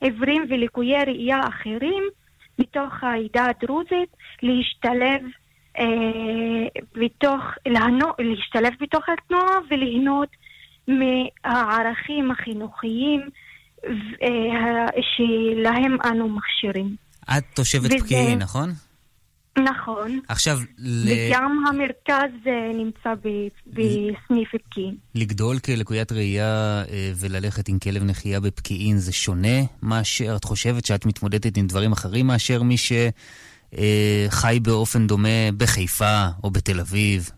[0.00, 2.02] עיוורים וליקויי ראייה אחרים
[2.58, 5.22] מתוך העדה הדרוזית להשתלב
[5.78, 5.84] אה,
[6.94, 10.28] בתוך, להנו, להשתלב בתוך התנועה וליהנות
[10.88, 13.20] מהערכים החינוכיים
[14.22, 16.96] אה, שלהם אנו מכשירים.
[17.38, 18.04] את תושבת וזה...
[18.04, 18.70] פקיעין, נכון?
[19.64, 20.20] נכון.
[20.28, 21.68] עכשיו, וגם ל...
[21.68, 23.14] המרכז אה, נמצא
[23.66, 24.96] בסניף פקיעין.
[25.14, 31.06] לגדול כלקוית ראייה אה, וללכת עם כלב נחייה בפקיעין זה שונה מאשר, את חושבת שאת
[31.06, 37.30] מתמודדת עם דברים אחרים מאשר מי שחי באופן דומה בחיפה או בתל אביב?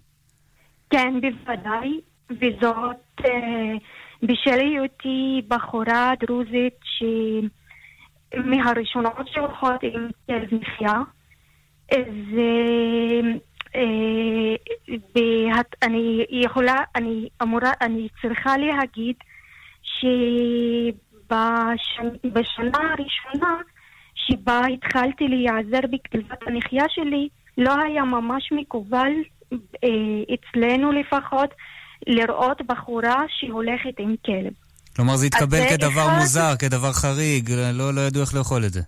[0.91, 2.01] כן, בוודאי.
[2.31, 3.75] וזאת אה,
[4.23, 6.75] בשל היותי בחורה דרוזית
[8.35, 11.03] שמהראשונות שהולכות עם כלב נחייה.
[11.91, 13.21] זה...
[13.75, 14.55] אה,
[15.83, 19.17] אני יכולה, אני אמורה, אני צריכה להגיד
[19.83, 21.33] שבשנה
[22.73, 23.57] הראשונה
[24.15, 29.13] שבה התחלתי להיעזר בכלבת הנחייה שלי, לא היה ממש מקובל,
[29.53, 29.59] אה,
[30.35, 31.51] אצלנו לפחות,
[32.07, 34.53] לראות בחורה שהולכת עם כלב.
[34.97, 36.19] כלומר, זה התקבל כדבר אחד...
[36.19, 38.81] מוזר, כדבר חריג, לא, לא ידעו איך לאכול את זה.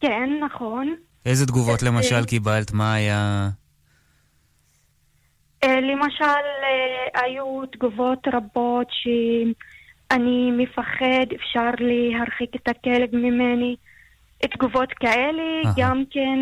[0.00, 0.94] כן, נכון.
[1.26, 2.72] איזה תגובות אה, למשל קיבלת?
[2.72, 3.48] מה היה...
[5.64, 13.76] אה, למשל, אה, היו תגובות רבות שאני מפחד, אפשר להרחיק את הכלב ממני.
[14.38, 16.38] תגובות כאלה, גם כן...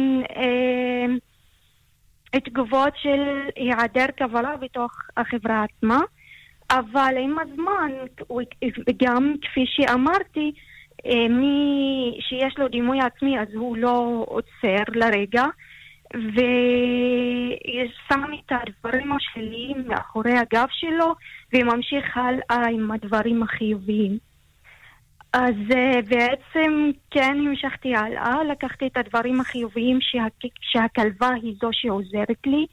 [2.45, 6.01] תגובות של היעדר קבלה בתוך החברה עצמה,
[6.71, 7.91] אבל עם הזמן,
[9.05, 10.74] גם כפי שאמרתי, אה,
[11.31, 15.45] מי שיש לו דימוי עצמי אז הוא לא עוצר לרגע
[16.15, 16.45] ושם
[18.35, 21.15] את הדברים השליליים מאחורי הגב שלו
[21.53, 24.19] וממשיך הלאה עם הדברים החיוביים.
[25.33, 30.27] אז אה, בעצם כן המשכתי הלאה, לקחתי את הדברים החיוביים שה,
[30.61, 32.67] שהכלבה היא זו שעוזרת לי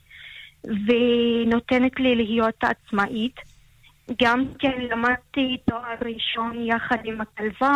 [0.63, 3.35] ונותנת לי להיות עצמאית
[4.21, 7.71] גם כן למדתי תואר ראשון יחד עם הכלבה,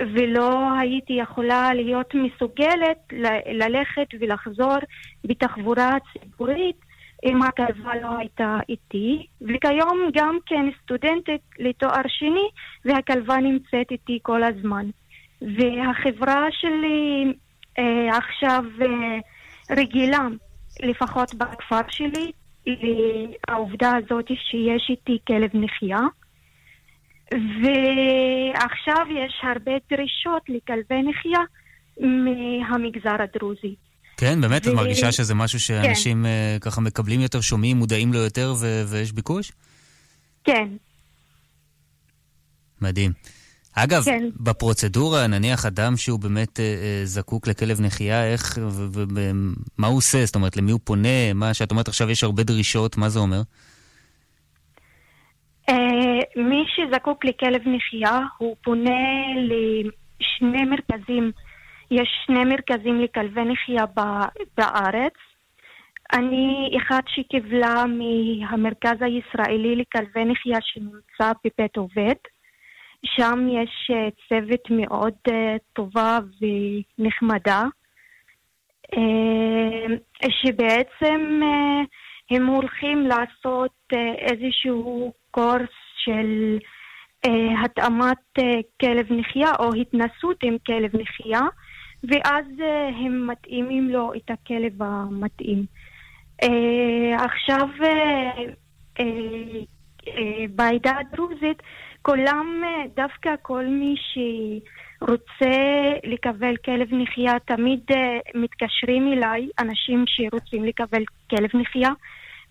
[0.00, 3.12] ולא הייתי יכולה להיות מסוגלת
[3.52, 4.76] ללכת ולחזור
[5.24, 6.76] בתחבורה ציבורית
[7.24, 9.26] אם הכלבה לא הייתה איתי.
[9.40, 12.48] וכיום גם כן סטודנטית לתואר שני,
[12.84, 14.86] והכלבה נמצאת איתי כל הזמן.
[15.42, 17.32] והחברה שלי
[17.78, 19.18] אה, עכשיו אה,
[19.76, 20.28] רגילה,
[20.82, 22.32] לפחות בכפר שלי,
[23.48, 26.00] לעובדה הזאת שיש איתי כלב נחייה.
[27.32, 31.40] ועכשיו יש הרבה דרישות לכלבי נחייה
[32.00, 33.74] מהמגזר הדרוזי.
[34.16, 34.66] כן, באמת?
[34.66, 34.70] ו...
[34.70, 36.58] את מרגישה שזה משהו שאנשים כן.
[36.60, 39.52] ככה מקבלים יותר, שומעים, מודעים לו יותר ו- ויש ביקוש?
[40.44, 40.68] כן.
[42.80, 43.12] מדהים.
[43.72, 44.24] אגב, כן.
[44.40, 50.24] בפרוצדורה, נניח אדם שהוא באמת אה, אה זקוק לכלב נחייה, איך, ומה הוא עושה?
[50.24, 51.32] זאת אומרת, למי הוא פונה?
[51.34, 53.42] מה שאת אומרת עכשיו יש הרבה דרישות, מה זה אומר?
[55.68, 59.00] אה, מי שזקוק לכלב נחייה, הוא פונה
[59.36, 61.30] לשני מרכזים.
[61.90, 63.84] יש שני מרכזים לכלבי נחייה
[64.56, 65.12] בארץ.
[66.12, 72.14] אני אחת שקיבלה מהמרכז הישראלי לכלבי נחייה שנמצא בבית עובד.
[73.04, 76.18] שם יש אה, צוות מאוד אה, טובה
[76.98, 77.64] ונחמדה,
[80.30, 81.40] שבעצם
[82.30, 83.72] הם הולכים לעשות
[84.18, 86.58] איזשהו קורס של
[87.64, 88.38] התאמת
[88.80, 91.40] כלב נחייה או התנסות עם כלב נחייה,
[92.08, 92.46] ואז
[93.04, 95.64] הם מתאימים לו את הכלב המתאים.
[97.14, 97.68] עכשיו,
[100.56, 101.62] בעדה הדרוזית
[102.06, 105.56] כולם, אה, דווקא כל מי שרוצה
[106.04, 111.90] לקבל כלב נחייה, תמיד אה, מתקשרים אליי, אנשים שרוצים לקבל כלב נחייה,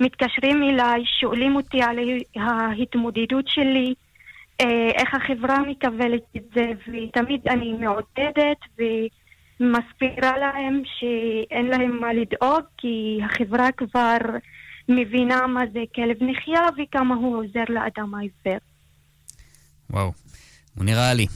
[0.03, 1.97] מתקשרים אליי, שואלים אותי על
[2.35, 3.93] ההתמודדות שלי,
[4.61, 8.59] אה, איך החברה מקבלת את זה, ותמיד אני מעודדת
[9.59, 14.17] ומסבירה להם שאין להם מה לדאוג, כי החברה כבר
[14.89, 18.59] מבינה מה זה כלב נחייה וכמה הוא עוזר לאדם העיוור.
[19.89, 20.11] וואו,
[20.75, 21.27] הוא נראה לי.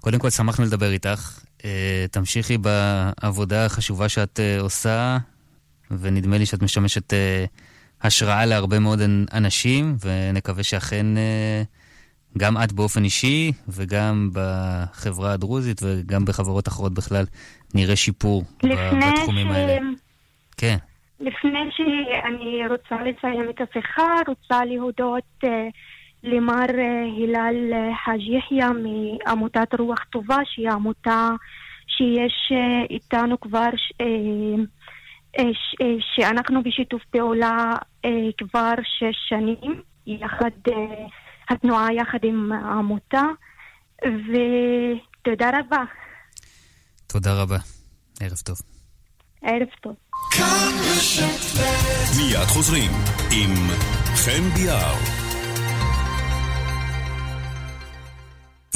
[0.00, 1.40] קודם כל, שמחנו לדבר איתך.
[1.58, 1.62] Uh,
[2.10, 5.18] תמשיכי בעבודה החשובה שאת uh, עושה,
[5.90, 7.12] ונדמה לי שאת משמשת
[8.02, 8.98] השראה להרבה מאוד
[9.32, 17.24] אנשים, ונקווה שאכן uh, גם את באופן אישי, וגם בחברה הדרוזית, וגם בחברות אחרות בכלל,
[17.74, 19.50] נראה שיפור בתחומים ש...
[19.50, 19.78] האלה.
[20.56, 20.76] כן.
[21.20, 25.44] לפני שאני רוצה לסיים את השיחה, רוצה להודות...
[25.44, 25.48] Uh,
[26.26, 31.28] למר אה, הילל אה, חאג' יחיא מעמותת רוח טובה, שהיא עמותה
[31.86, 33.68] שיש אה, איתנו כבר,
[36.14, 37.74] שאנחנו בשיתוף פעולה
[38.38, 40.50] כבר שש שנים, יחד,
[41.50, 43.22] התנועה יחד עם העמותה,
[44.02, 45.84] ותודה רבה.
[47.06, 47.58] תודה רבה.
[48.20, 48.56] ערב טוב.
[49.42, 49.94] ערב טוב.
[52.16, 52.90] מיד חוזרים
[53.32, 53.54] עם
[54.14, 55.25] חן ביאר.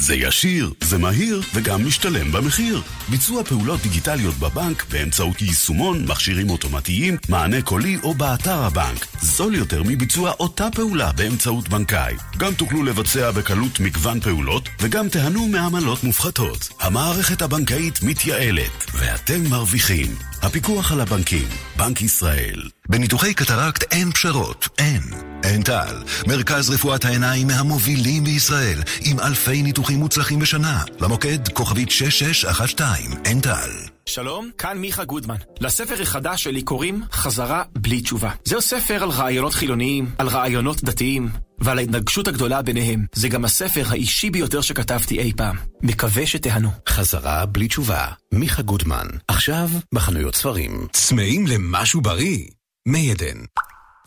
[0.01, 2.81] זה ישיר, זה מהיר וגם משתלם במחיר.
[3.09, 9.05] ביצוע פעולות דיגיטליות בבנק באמצעות יישומון, מכשירים אוטומטיים, מענה קולי או באתר הבנק.
[9.21, 12.15] זול יותר מביצוע אותה פעולה באמצעות בנקאי.
[12.37, 16.69] גם תוכלו לבצע בקלות מגוון פעולות וגם תיהנו מעמלות מופחתות.
[16.79, 20.15] המערכת הבנקאית מתייעלת ואתם מרוויחים.
[20.41, 22.61] הפיקוח על הבנקים, בנק ישראל.
[22.91, 25.01] בניתוחי קטרקט אין פשרות, אין.
[25.43, 25.95] אין טל,
[26.27, 30.83] מרכז רפואת העיניים מהמובילים בישראל, עם אלפי ניתוחים מוצלחים בשנה.
[30.99, 33.69] למוקד כוכבית 6612, אין טל.
[34.05, 35.35] שלום, כאן מיכה גודמן.
[35.59, 38.31] לספר החדש שלי קוראים חזרה בלי תשובה.
[38.43, 43.05] זהו ספר על רעיונות חילוניים, על רעיונות דתיים, ועל ההתנגשות הגדולה ביניהם.
[43.13, 45.55] זה גם הספר האישי ביותר שכתבתי אי פעם.
[45.81, 46.69] מקווה שתהנו.
[46.89, 49.07] חזרה בלי תשובה, מיכה גודמן.
[49.27, 50.87] עכשיו בחנויות ספרים.
[50.91, 52.37] צמאים למשהו בריא?
[52.85, 53.37] מי עדן.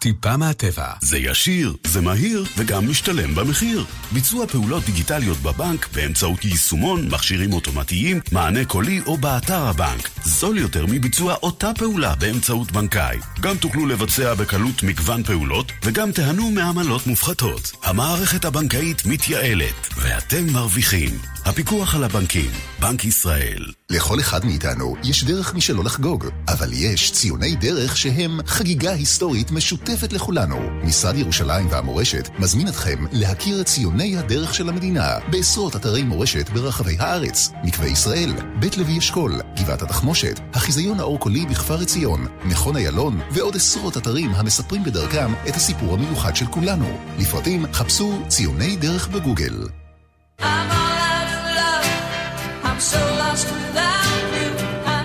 [0.00, 0.92] טיפה מהטבע.
[1.00, 3.84] זה ישיר, זה מהיר וגם משתלם במחיר.
[4.12, 10.10] ביצוע פעולות דיגיטליות בבנק באמצעות יישומון, מכשירים אוטומטיים, מענה קולי או באתר הבנק.
[10.24, 13.18] זול יותר מביצוע אותה פעולה באמצעות בנקאי.
[13.40, 17.72] גם תוכלו לבצע בקלות מגוון פעולות וגם תיהנו מעמלות מופחתות.
[17.82, 21.33] המערכת הבנקאית מתייעלת ואתם מרוויחים.
[21.44, 23.64] הפיקוח על הבנקים, בנק ישראל.
[23.90, 30.12] לכל אחד מאיתנו יש דרך משלו לחגוג, אבל יש ציוני דרך שהם חגיגה היסטורית משותפת
[30.12, 30.56] לכולנו.
[30.82, 36.96] משרד ירושלים והמורשת מזמין אתכם להכיר את ציוני הדרך של המדינה בעשרות אתרי מורשת ברחבי
[36.98, 37.50] הארץ.
[37.64, 43.96] מקווה ישראל, בית לוי אשכול, גבעת התחמושת, החיזיון האור-קולי בכפר עציון, מכון איילון ועוד עשרות
[43.96, 46.98] אתרים המספרים בדרכם את הסיפור המיוחד של כולנו.
[47.18, 49.66] לפרטים חפשו ציוני דרך בגוגל.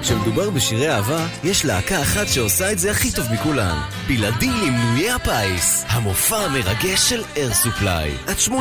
[0.01, 3.81] כשמדובר בשירי אהבה, יש להקה אחת שעושה את זה הכי טוב מכולן.
[4.07, 8.17] בלעדי למנויי הפיס, המופע המרגש של אייר סופליי.
[8.27, 8.51] עד 80%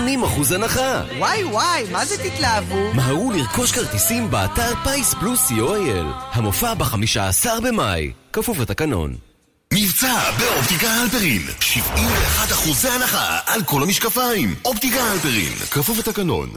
[0.55, 1.03] הנחה.
[1.19, 2.95] וואי וואי, מה זה תתלהבו?
[2.95, 6.07] מהרו לרכוש כרטיסים באתר פיס פלוס co.il.
[6.33, 8.13] המופע ב-15 במאי.
[8.33, 9.17] כפוף לתקנון.
[9.75, 16.51] מבצע באופטיקה הלפרין 71 אחוזי הנחה על כל המשקפיים אופטיקה הלפרין כפוף לתקנון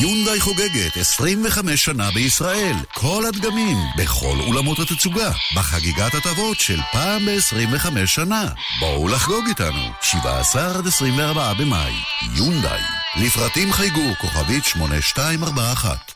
[0.00, 2.74] יונדאי חוגגת 25 שנה בישראל.
[2.94, 8.44] כל הדגמים, בכל אולמות התצוגה, בחגיגת הטבות של פעם ב-25 שנה.
[8.80, 11.92] בואו לחגוג איתנו, 17 עד 24 במאי.
[12.34, 12.80] יונדאי.
[13.16, 16.12] לפרטים חייגו, כוכבית 8241.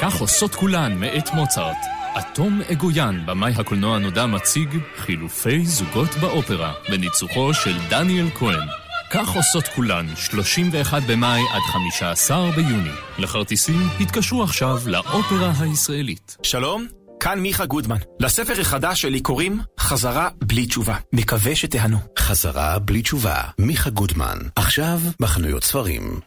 [0.00, 1.78] כך עושות כולן מאת מוצרט.
[2.18, 8.81] אטום אגויאן, במאי הקולנוע הנודע, מציג חילופי זוגות באופרה, בניצוחו של דניאל כהן.
[9.14, 12.90] כך עושות כולן, 31 במאי עד 15 ביוני.
[13.18, 16.36] לכרטיסים התקשרו עכשיו לאופרה הישראלית.
[16.42, 16.86] שלום,
[17.20, 17.96] כאן מיכה גודמן.
[18.20, 20.96] לספר החדש שלי קוראים חזרה בלי תשובה.
[21.12, 21.98] מקווה שתהנו.
[22.18, 26.20] חזרה בלי תשובה, מיכה גודמן, עכשיו בחנויות ספרים.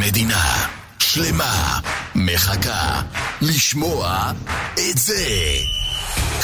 [0.00, 0.66] מדינה
[0.98, 1.80] שלמה
[2.14, 3.02] מחכה
[3.42, 4.32] לשמוע
[4.74, 5.26] את זה.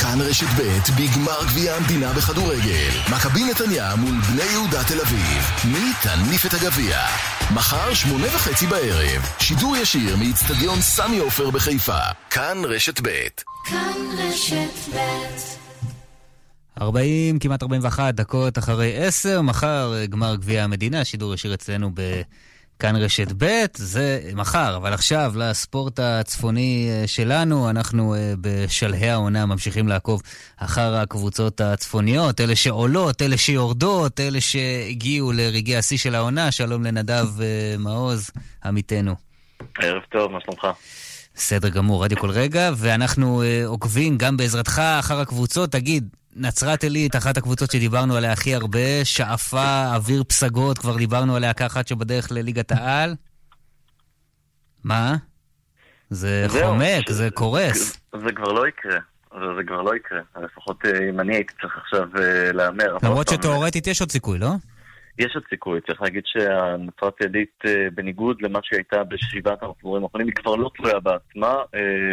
[0.01, 2.91] כאן רשת ב' בגמר גביע המדינה בכדורגל.
[3.12, 5.51] מכבי נתניה מול בני יהודה תל אביב.
[5.64, 6.99] מי תניף את הגביע?
[7.55, 9.23] מחר שמונה וחצי בערב.
[9.39, 11.99] שידור ישיר מאיצטדיון סמי עופר בחיפה.
[12.31, 13.09] כאן רשת ב'.
[13.64, 15.57] כאן רשת ב'
[16.81, 22.23] 40, כמעט 41 דקות אחרי 10, מחר גמר גביע המדינה, שידור ישיר אצלנו ב...
[22.79, 29.47] כאן רשת ב', זה מחר, אבל עכשיו לספורט הצפוני אה, שלנו, אנחנו אה, בשלהי העונה
[29.47, 30.22] ממשיכים לעקוב
[30.57, 36.53] אחר הקבוצות הצפוניות, אלה שעולות, אלה שיורדות, אלה שהגיעו לרגעי השיא של העונה.
[36.53, 38.31] שלום לנדב אה, מעוז,
[38.64, 39.14] עמיתנו.
[39.79, 40.66] ערב טוב, מה שלומך?
[41.35, 45.72] בסדר גמור, רדיו כל רגע, ואנחנו עוקבים גם בעזרתך אחר הקבוצות.
[45.72, 46.09] תגיד,
[46.39, 51.89] נצרת עילית, אחת הקבוצות שדיברנו עליה הכי הרבה, שאפה, אוויר פסגות, כבר דיברנו עליה כאחת
[51.89, 53.14] שבדרך לליגת העל.
[54.84, 55.16] מה?
[56.11, 58.01] זה חומק, זה קורס.
[58.24, 58.99] זה כבר לא יקרה.
[59.57, 60.20] זה כבר לא יקרה.
[60.43, 62.97] לפחות אה, אם אני הייתי צריך עכשיו אה, להמר.
[63.03, 64.51] למרות שתאורטית יש עוד סיכוי, לא?
[65.18, 70.34] יש עוד סיכוי, צריך להגיד שהנצרת עילית, אה, בניגוד למה שהייתה בשבעת המחזורים האחרונים, היא
[70.34, 71.55] כבר לא תלויה בעצמה,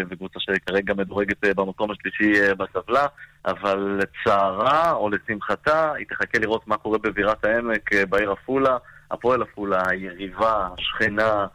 [0.09, 3.07] וקבוצה שכרגע מדורגת במקום השלישי בטבלה,
[3.45, 8.77] אבל לצערה או לשמחתה, היא תחכה לראות מה קורה בבירת העמק, בעיר עפולה.
[9.11, 11.45] הפועל עפולה, היריבה, השכנה,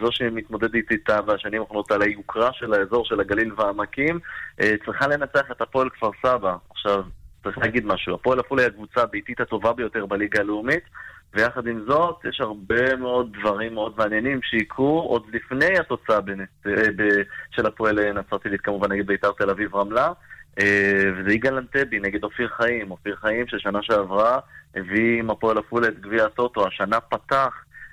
[0.00, 4.18] זו שמתמודדת איתה בשנים האחרונות על היוקרה של האזור של הגליל והעמקים,
[4.84, 6.56] צריכה לנצח את הפועל כפר סבא.
[6.70, 7.02] עכשיו,
[7.44, 10.84] צריך להגיד משהו, הפועל עפולה היא הקבוצה הביתית הטובה ביותר בליגה הלאומית,
[11.34, 16.72] ויחד עם זאת, יש הרבה מאוד דברים מאוד מעניינים שיקרו עוד לפני התוצאה בנס, אה,
[17.50, 20.12] של הפועל נצרת עילית, כמובן נגד בית"ר תל אביב רמלה, אה,
[20.58, 22.90] וזה יגאל אנטבי נגד אופיר חיים.
[22.90, 24.38] אופיר חיים ששנה שעברה
[24.76, 27.52] הביא עם הפועל עפולה את גביע הטוטו, השנה פתח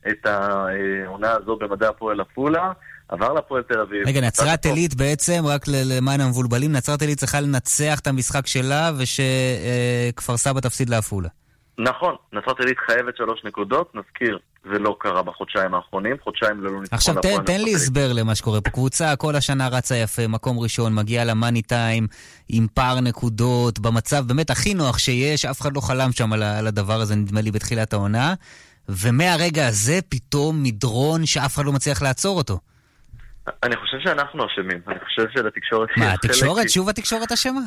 [0.09, 2.72] את העונה הזו במדעי הפועל עפולה.
[3.09, 4.07] עבר לפועל תל אביב.
[4.07, 10.38] רגע, נצרת עילית בעצם, רק למען המבולבלים, נצרת עילית צריכה לנצח את המשחק שלה ושכפר
[10.38, 11.30] סבא תפסיד לעפולה.
[11.78, 16.97] נכון, נצרת עילית חייבת שלוש נקודות, נזכיר, זה לא קרה בחודשיים האחרונים, חודשיים ללא ניצחון.
[16.97, 18.70] עכשיו תן, תן לי הסבר למה שקורה פה.
[18.70, 22.07] קבוצה כל השנה רצה יפה, מקום ראשון, מגיעה למאני טיים
[22.49, 27.01] עם פער נקודות, במצב באמת הכי נוח שיש, אף אחד לא חלם שם על הדבר
[27.01, 28.34] הזה, נדמה לי, בתחילת העונה.
[28.89, 32.59] ומהרגע הזה פתאום מדרון שאף אחד לא מצליח לעצור אותו.
[33.64, 35.89] אני חושב שאנחנו אשמים, אני חושב שלתקשורת...
[35.97, 36.70] מה, התקשורת?
[36.70, 37.62] שוב התקשורת אשמה?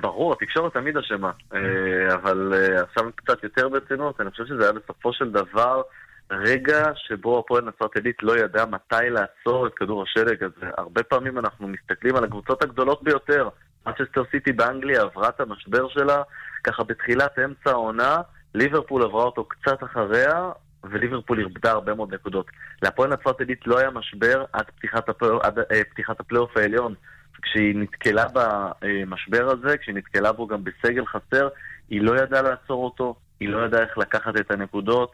[0.00, 1.30] ברור, התקשורת תמיד אשמה.
[1.54, 5.82] אה, אבל אה, עכשיו קצת יותר ברצינות, אני חושב שזה היה בסופו של דבר
[6.30, 10.66] רגע שבו הפועל נצרת עילית לא ידע מתי לעצור את כדור השלג הזה.
[10.78, 13.48] הרבה פעמים אנחנו מסתכלים על הקבוצות הגדולות ביותר.
[13.86, 16.22] מנצ'סטר סיטי באנגליה עברה את המשבר שלה,
[16.64, 18.20] ככה בתחילת אמצע העונה,
[18.54, 20.50] ליברפול עברה אותו קצת אחריה,
[20.84, 22.46] וליברפול איבדה הרבה מאוד נקודות.
[22.82, 26.94] להפועל נצרת עילית לא היה משבר עד פתיחת, הפלא, עד, אה, פתיחת הפלייאוף העליון.
[27.42, 31.48] כשהיא נתקלה במשבר הזה, כשהיא נתקלה בו גם בסגל חסר,
[31.88, 35.12] היא לא ידעה לעצור אותו, היא לא ידעה איך לקחת את הנקודות,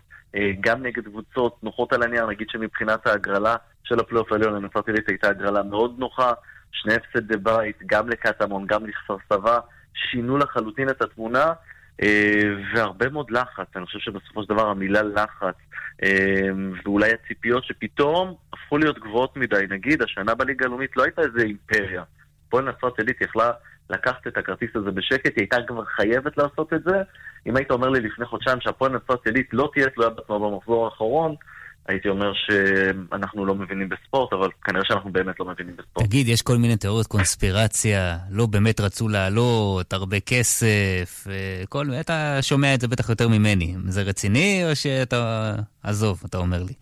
[0.61, 5.29] גם נגד קבוצות נוחות על הנייר, נגיד שמבחינת ההגרלה של הפלייאוף העליון לנצרת עילית הייתה
[5.29, 6.33] הגרלה מאוד נוחה,
[6.73, 9.59] שני הפסדי בית, גם לקטמון, גם לכפר סבא,
[9.95, 11.53] שינו לחלוטין את התמונה,
[12.03, 12.43] אה,
[12.75, 13.67] והרבה מאוד לחץ.
[13.77, 15.55] אני חושב שבסופו של דבר המילה לחץ,
[16.03, 16.49] אה,
[16.85, 19.65] ואולי הציפיות שפתאום הפכו להיות גבוהות מדי.
[19.71, 22.03] נגיד, השנה בליגה הלאומית לא הייתה איזה אימפריה.
[22.49, 23.53] פועל נצרת עילית יכלה
[23.93, 27.03] לקחת את הכרטיס הזה בשקט, היא הייתה כבר חייבת לעשות את זה.
[27.47, 31.35] אם היית אומר לי לפני חודשיים שהפועל נצרת עילית לא תהיה תלויה בעצמה במחזור האחרון,
[31.89, 36.07] הייתי אומר שאנחנו לא מבינים בספורט, אבל כנראה שאנחנו באמת לא מבינים בספורט.
[36.07, 41.87] תגיד, יש כל מיני תיאוריות קונספירציה, לא באמת רצו לעלות, הרבה כסף, אה, כל...
[42.01, 43.75] אתה שומע את זה בטח יותר ממני.
[43.85, 45.55] זה רציני או שאתה...
[45.83, 46.73] עזוב, אתה אומר לי.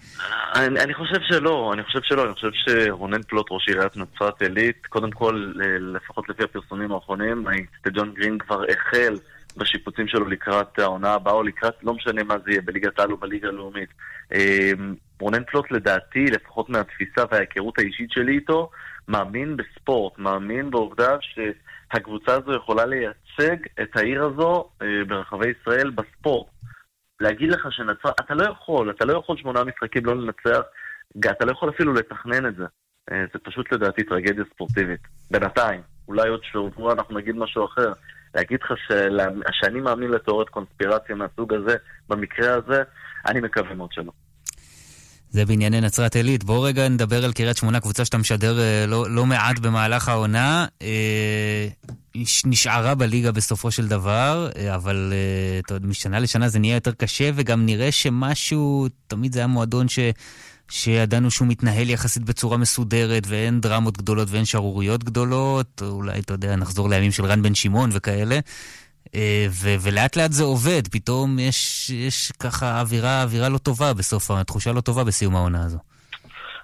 [0.55, 4.86] אני, אני חושב שלא, אני חושב שלא, אני חושב שרונן פלוט, ראש עיריית נצרת עילית,
[4.86, 9.14] קודם כל, לפחות לפי הפרסומים האחרונים, האיצטדיון גרין כבר החל
[9.57, 13.16] בשיפוצים שלו לקראת העונה הבאה, או לקראת, לא משנה מה זה יהיה, בליגת העל או
[13.16, 13.88] בליגה הלאומית.
[14.34, 18.70] אמ, רונן פלוט לדעתי, לפחות מהתפיסה וההיכרות האישית שלי איתו,
[19.09, 26.46] מאמין בספורט, מאמין בעובדה שהקבוצה הזו יכולה לייצג את העיר הזו אה, ברחבי ישראל בספורט.
[27.20, 30.60] להגיד לך שנצרת, אתה לא יכול, אתה לא יכול שמונה משחקים לא לנצח,
[31.30, 32.64] אתה לא יכול אפילו לתכנן את זה.
[33.12, 35.00] אה, זה פשוט לדעתי טרגדיה ספורטיבית.
[35.30, 37.92] בינתיים, אולי עוד שבוע אנחנו נגיד משהו אחר.
[38.34, 38.72] להגיד לך
[39.52, 41.76] שאני מאמין לתיאוריית קונספירציה מהסוג הזה,
[42.08, 42.82] במקרה הזה,
[43.26, 44.12] אני מקווה מאוד שלא.
[45.31, 46.45] זה בענייני נצרת עילית.
[46.45, 50.66] בואו רגע נדבר על קריית שמונה, קבוצה שאתה משדר אה, לא, לא מעט במהלך העונה.
[50.83, 51.68] אה,
[52.45, 55.12] נשארה בליגה בסופו של דבר, אה, אבל
[55.83, 59.99] משנה לשנה זה נהיה יותר קשה, וגם נראה שמשהו, תמיד זה היה מועדון ש...
[60.70, 66.57] שידענו שהוא מתנהל יחסית בצורה מסודרת, ואין דרמות גדולות ואין שערוריות גדולות, אולי, אתה יודע,
[66.57, 68.39] נחזור לימים של רן בן שמעון וכאלה.
[69.14, 74.30] אה, ו- ולאט לאט זה עובד, פתאום יש, יש ככה אווירה, אווירה לא טובה בסוף,
[74.46, 75.78] תחושה לא טובה בסיום העונה הזו.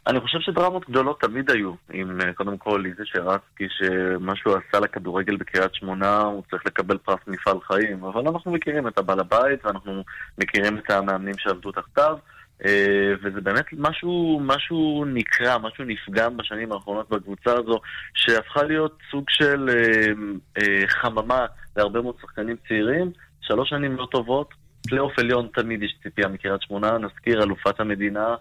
[0.06, 4.80] אני חושב שדרמות גדולות תמיד היו, עם אה, קודם כל ליזה שרצקי, שמה שהוא עשה
[4.80, 9.64] לכדורגל בקריית שמונה, הוא צריך לקבל פרס מפעל חיים, אבל אנחנו מכירים את הבעל הבית
[9.64, 10.04] ואנחנו
[10.38, 12.18] מכירים את המאמנים שעבדו תחתיו.
[12.64, 17.80] אה, וזה באמת משהו, משהו נקרע, משהו נפגם בשנים האחרונות בקבוצה הזו,
[18.14, 20.12] שהפכה להיות סוג של אה,
[20.58, 21.46] אה, חממה
[21.76, 24.54] להרבה מאוד שחקנים צעירים, שלוש שנים לא טובות,
[24.88, 28.34] פלייאוף עליון תמיד יש ציפייה מקריית שמונה, נזכיר, אלופת המדינה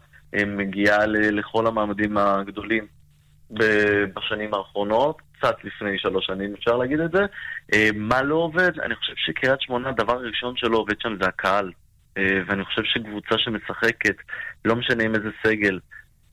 [0.48, 2.88] מגיעה לכל המעמדים הגדולים
[4.14, 7.26] בשנים האחרונות, קצת לפני שלוש שנים אפשר להגיד את זה.
[7.96, 8.80] מה לא עובד?
[8.80, 11.72] אני חושב שקריית שמונה, הדבר הראשון שלא עובד שם זה הקהל.
[12.18, 14.16] אה, ואני חושב שקבוצה שמשחקת,
[14.66, 15.80] לא משנה עם איזה סגל,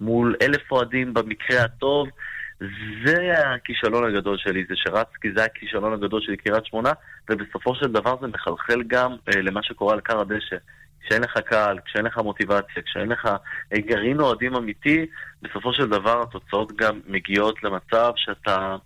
[0.01, 2.09] מול אלף אוהדים במקרה הטוב,
[3.05, 6.93] זה הכישלון הגדול שלי, זה שרצקי, זה הכישלון הגדול של קריית שמונה,
[7.31, 10.57] ובסופו של דבר זה מחלחל גם אה, למה שקורה על כר הדשא.
[11.07, 13.29] כשאין לך קהל, כשאין לך מוטיבציה, כשאין לך
[13.75, 15.07] גרעין אוהדים אמיתי,
[15.43, 18.77] בסופו של דבר התוצאות גם מגיעות למצב שאתה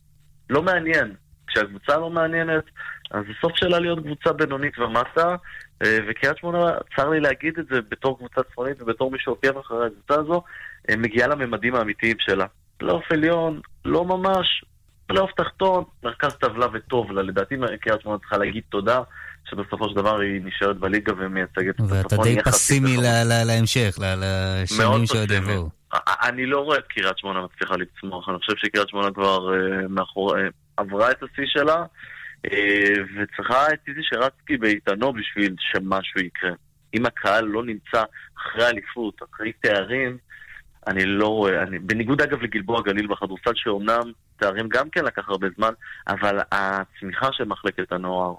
[0.50, 1.14] לא מעניין.
[1.46, 2.64] כשהקבוצה לא מעניינת,
[3.10, 5.36] אז זה סוף שלה להיות קבוצה בינונית ומטה,
[5.82, 10.14] וקריית שמונה, צר לי להגיד את זה בתור קבוצה צפונית ובתור מי שעוקב אחרי הקבוצה
[10.20, 10.42] הזו,
[10.90, 12.46] אה, מגיעה לממדים האמיתיים שלה.
[12.76, 14.64] פלייאוף עליון, לא ממש,
[15.06, 17.22] פלייאוף תחתון, מרכז טבלה וטוב לה.
[17.22, 19.02] לדעתי קריית שמונה צריכה להגיד תודה.
[19.50, 21.98] שבסופו של דבר היא נשארת בליגה ומייצגת את הצפון.
[21.98, 22.96] ואתה די פסימי
[23.46, 25.68] להמשך, לשנים שעוד יבואו.
[26.06, 31.10] אני לא רואה את קריית שמונה מצליחה לצמוח, אני חושב שקריית שמונה כבר אה, עברה
[31.10, 31.84] את השיא שלה.
[32.52, 36.52] אה, וצריכה את איזי שרצקי באיתנו בשביל שמשהו יקרה.
[36.94, 38.02] אם הקהל לא נמצא
[38.36, 40.18] אחרי אליפות, אחרי תארים,
[40.86, 45.46] אני לא רואה, אני, בניגוד אגב לגלבוע גליל בכדורסל, שאומנם תארים גם כן לקח הרבה
[45.56, 45.72] זמן,
[46.08, 48.34] אבל הצמיחה של מחלקת הנוער,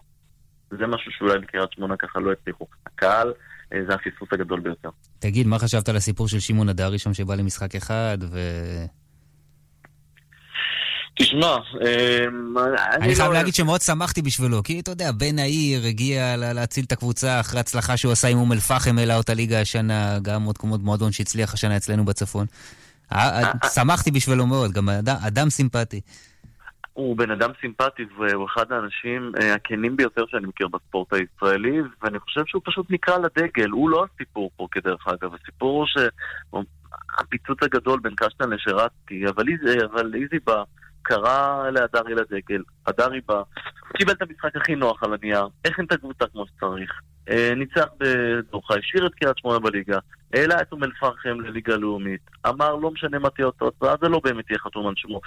[0.70, 2.68] זה משהו שאולי בקריית שמונה ככה לא הצליחו.
[2.86, 3.34] הקהל,
[3.74, 4.90] אה, זה הפספוס הגדול ביותר.
[5.20, 8.40] תגיד, מה חשבת על הסיפור של שמעון הדרי שם שבא למשחק אחד, ו...
[11.18, 12.58] תשמע, אמ,
[12.92, 16.92] אני חייב לא- להגיד שמאוד שמחתי בשבילו, כי אתה יודע, בן העיר הגיע להציל את
[16.92, 20.78] הקבוצה אחרי הצלחה שהוא עשה עם אום אל-פחם, העלה אותה ליגה השנה, גם עוד כמו
[20.78, 22.46] מועדון שהצליח השנה אצלנו בצפון.
[23.12, 24.90] אה, אה, שמחתי בשבילו מאוד, גם
[25.28, 26.02] אדם סימפטי.
[26.94, 32.20] הוא בן אדם סימפטי והוא אחד האנשים אה, הכנים ביותר שאני מכיר בספורט הישראלי, ואני
[32.20, 33.70] חושב שהוא פשוט נקרא לדגל.
[33.70, 35.32] הוא לא הסיפור פה, כדרך אגב.
[35.34, 40.64] הסיפור הוא שהפיצוץ הגדול בין קשטן לשרצקי, אבל איזי בא.
[41.08, 43.42] קרא להדרי לדגל, הדרי בא,
[43.98, 48.74] קיבל את המשחק הכי נוח על הנייר, הכין את הקבוצה כמו שצריך, אה, ניצח בדוחה,
[48.76, 50.00] השאיר את קריית שמונה בליגה,
[50.34, 54.50] העלה את אום אל-פחם לליגה הלאומית, אמר לא משנה מה תהיה התוצאה, זה לא באמת
[54.50, 55.22] יהיה חתום על שמו.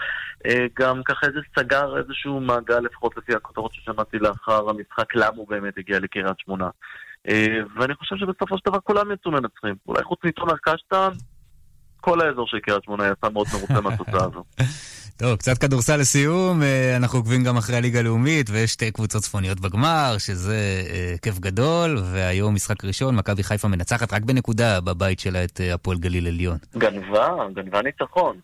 [0.47, 5.49] אה, גם ככה איזה סגר איזשהו מעגל, לפחות לפי הכותרות ששמעתי לאחר המשחק, למה הוא
[5.49, 6.69] באמת הגיע לקריית שמונה.
[7.29, 9.75] אה, ואני חושב שבסופו של דבר כולם יצאו מנצחים.
[9.87, 11.11] אולי חוץ מתומר קשטן,
[12.01, 14.45] כל האזור של קריית שמונה יצא מאוד מרוצה מהתוצאה הזו.
[15.21, 19.61] טוב, קצת כדורסל לסיום, אה, אנחנו עוקבים גם אחרי הליגה הלאומית, ויש שתי קבוצות צפוניות
[19.61, 25.45] בגמר, שזה אה, כיף גדול, והיום משחק ראשון, מכבי חיפה מנצחת רק בנקודה בבית שלה
[25.45, 26.59] את אה, הפועל גליל עליון.
[26.77, 28.37] גנבה, גנבה ניצחון.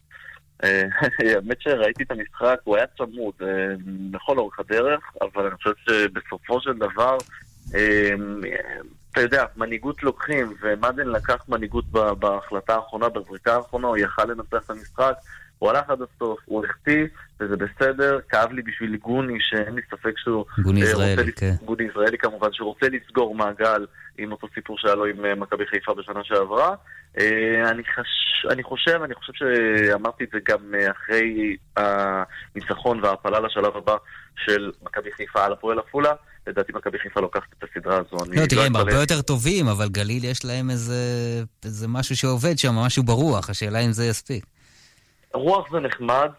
[0.62, 3.34] האמת שראיתי את המשחק, הוא היה צמוד
[4.12, 7.16] לכל אורך הדרך, אבל אני חושב שבסופו של דבר,
[9.12, 11.84] אתה יודע, מנהיגות לוקחים, ומדן לקח מנהיגות
[12.18, 15.14] בהחלטה האחרונה, בזריקה האחרונה, הוא יכל לנצח את המשחק.
[15.58, 17.04] הוא הלך עד הסוף, הוא החטיא,
[17.40, 18.18] וזה בסדר.
[18.28, 20.44] כאב לי בשביל גוני, שאין לי ספק שהוא...
[20.62, 21.54] גוני ישראלי, כן.
[21.64, 23.86] גוני ישראלי כמובן, שרוצה לסגור מעגל
[24.18, 26.74] עם אותו סיפור שהיה לו עם אה, מכבי חיפה בשנה שעברה.
[27.18, 28.46] אה, אני, חש...
[28.50, 33.96] אני חושב, אני חושב שאמרתי את זה גם אה, אחרי הניצחון וההעפלה לשלב הבא
[34.36, 36.12] של מכבי חיפה על הפועל עפולה.
[36.46, 38.16] לדעתי מכבי חיפה לוקחת את הסדרה הזו.
[38.32, 40.94] לא, תראה, הם הרבה יותר טובים, אבל גליל יש להם איזה,
[41.64, 44.44] איזה משהו שעובד שם, משהו ברוח, השאלה אם זה יספיק.
[45.36, 46.30] רוח זה נחמד,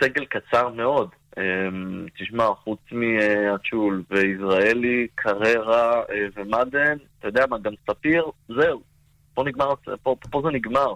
[0.00, 1.08] סגל קצר מאוד.
[1.38, 8.82] אמ, תשמע, חוץ מאצ'ול ויזרעאלי, קררה אה, ומדן, אתה יודע מה, גם ספיר, זהו.
[9.34, 10.94] פה, נגמר, פה, פה זה נגמר.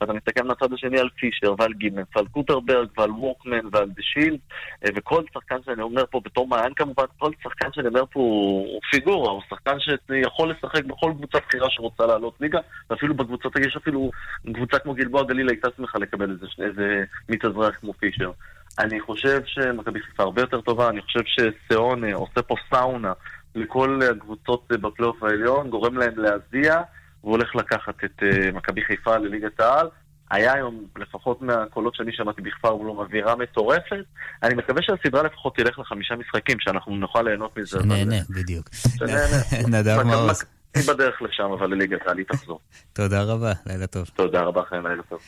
[0.00, 4.38] ואתה מסתכל מהצד השני על פישר ועל גימנס ועל קוטרברג ועל ווקמן ועל דה שילד
[4.84, 8.80] אה, וכל שחקן שאני אומר פה בתור מעיין כמובן, כל שחקן שאני אומר פה הוא
[8.90, 12.58] פיגורה, הוא שחקן שיכול לשחק בכל קבוצה בכירה שרוצה לעלות ליגה
[12.90, 14.10] ואפילו בקבוצות, יש אפילו
[14.54, 18.30] קבוצה כמו גלבוע גליל הייתה שמחה לקבל איזה, איזה מתאזרח כמו פישר.
[18.78, 23.12] אני חושב שמכבי חיפה הרבה יותר טובה, אני חושב שסיאונה עושה פה סאונה
[23.54, 26.82] לכל הקבוצות בפלייאוף העליון, גורם להם להזיע
[27.22, 29.88] והוא הולך לקחת את אה, מכבי חיפה לליגת העל.
[30.30, 34.04] היה היום, לפחות מהקולות שאני שמעתי בכפר בלום, אווירה מטורפת.
[34.42, 37.78] אני מקווה שהסדרה לפחות תלך לחמישה משחקים, שאנחנו נוכל ליהנות מזה.
[37.82, 38.68] שנהנה, בדיוק.
[38.72, 39.36] שנהנה.
[39.78, 40.44] נדב מעוז.
[40.74, 42.60] היא בדרך לשם, אבל לליגת העל היא תחזור.
[42.92, 44.10] תודה רבה, לילה טוב.
[44.14, 45.18] תודה רבה, חיים, לילה טוב.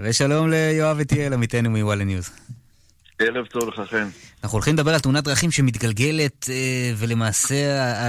[0.00, 2.30] ושלום ליואב אטיאל, עמיתנו מוואלה ניוז.
[3.18, 4.06] ערב טוב לך, חן.
[4.42, 7.56] אנחנו הולכים לדבר על תאונת דרכים שמתגלגלת, אה, ולמעשה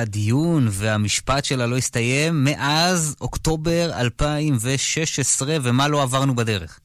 [0.01, 6.79] הדיון והמשפט שלה לא הסתיים מאז אוקטובר 2016, ומה לא עברנו בדרך.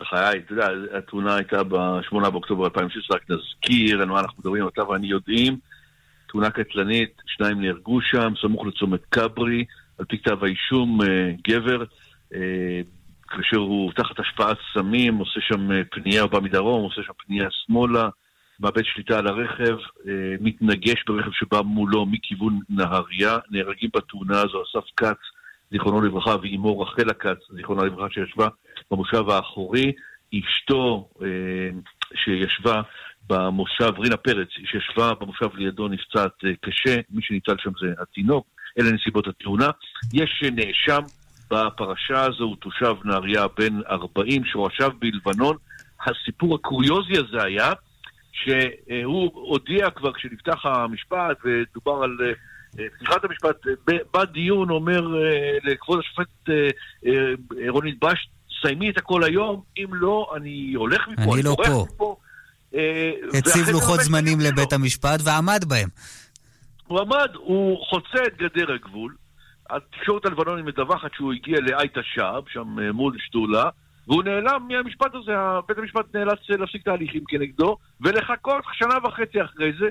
[0.00, 0.68] בחיי, אתה יודע,
[0.98, 5.58] התאונה הייתה ב-8 באוקטובר 2016, רק נזכיר על מה אנחנו מדברים, אתה ואני יודעים.
[6.28, 9.64] תאונה קטלנית, שניים נהרגו שם, סמוך לצומת כברי,
[9.98, 11.84] על פי כתב האישום, אה, גבר.
[13.30, 17.48] כאשר הוא תחת השפעת סמים, עושה שם אה, פנייה, הוא בא מדרום, עושה שם פנייה
[17.50, 18.08] שמאלה,
[18.60, 19.76] מאבד שליטה על הרכב,
[20.08, 25.18] אה, מתנגש ברכב שבא מולו מכיוון נהריה, נהרגים בתאונה הזו אסף כץ,
[25.70, 28.48] זיכרונו לברכה, ואימו רחלה כץ, זיכרונו לברכה, שישבה
[28.90, 29.92] במושב האחורי,
[30.34, 31.28] אשתו אה,
[32.14, 32.82] שישבה
[33.28, 38.46] במושב, רינה פרץ, שישבה במושב לידו נפצעת קשה, מי שניצל שם זה התינוק,
[38.78, 39.70] אלה נסיבות התאונה.
[40.12, 41.02] יש נאשם
[41.50, 45.56] בפרשה הזו הוא תושב נהריה בן 40, שורשיו בלבנון.
[46.06, 47.72] הסיפור הקוריוזי הזה היה
[48.32, 52.16] שהוא הודיע כבר כשנפתח המשפט ודובר על
[52.78, 53.56] אה, פתיחת המשפט,
[54.14, 58.28] בדיון אומר אה, לכבוד השופט אה, רונית בש,
[58.62, 61.86] סיימי את הכל היום, אם לא, אני הולך מפה, אני, אני לא פה.
[61.94, 62.16] מפה.
[63.38, 65.88] הציב לוחות זמנים לבית המשפט ועמד בהם.
[66.86, 69.14] הוא עמד, הוא חוצה את גדר הגבול,
[69.70, 73.64] התקשורת הלבנונית מדווחת שהוא הגיע לאייט השאב, שם אה, מול שתולה,
[74.06, 75.32] והוא נעלם מהמשפט הזה,
[75.68, 79.86] בית המשפט נאלץ אה, להפסיק תהליכים כנגדו, ולחכות שנה וחצי אחרי זה,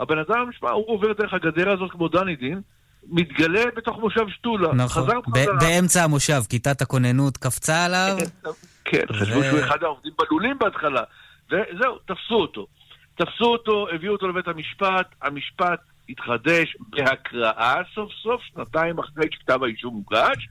[0.00, 2.60] הבן אדם, הוא עובר דרך הגדר הזאת כמו דני דין,
[3.08, 4.72] מתגלה בתוך מושב שתולה.
[4.74, 5.54] נכון, בחזרה.
[5.60, 8.16] באמצע המושב, כיתת הכוננות קפצה עליו.
[8.90, 11.02] כן, חשבו שהוא אחד העובדים בלולים בהתחלה.
[11.46, 12.66] וזהו, תפסו אותו.
[13.14, 19.94] תפסו אותו, הביאו אותו לבית המשפט, המשפט התחדש בהקראה סוף סוף, שנתיים אחרי שכתב האישום
[19.94, 20.48] הוגש,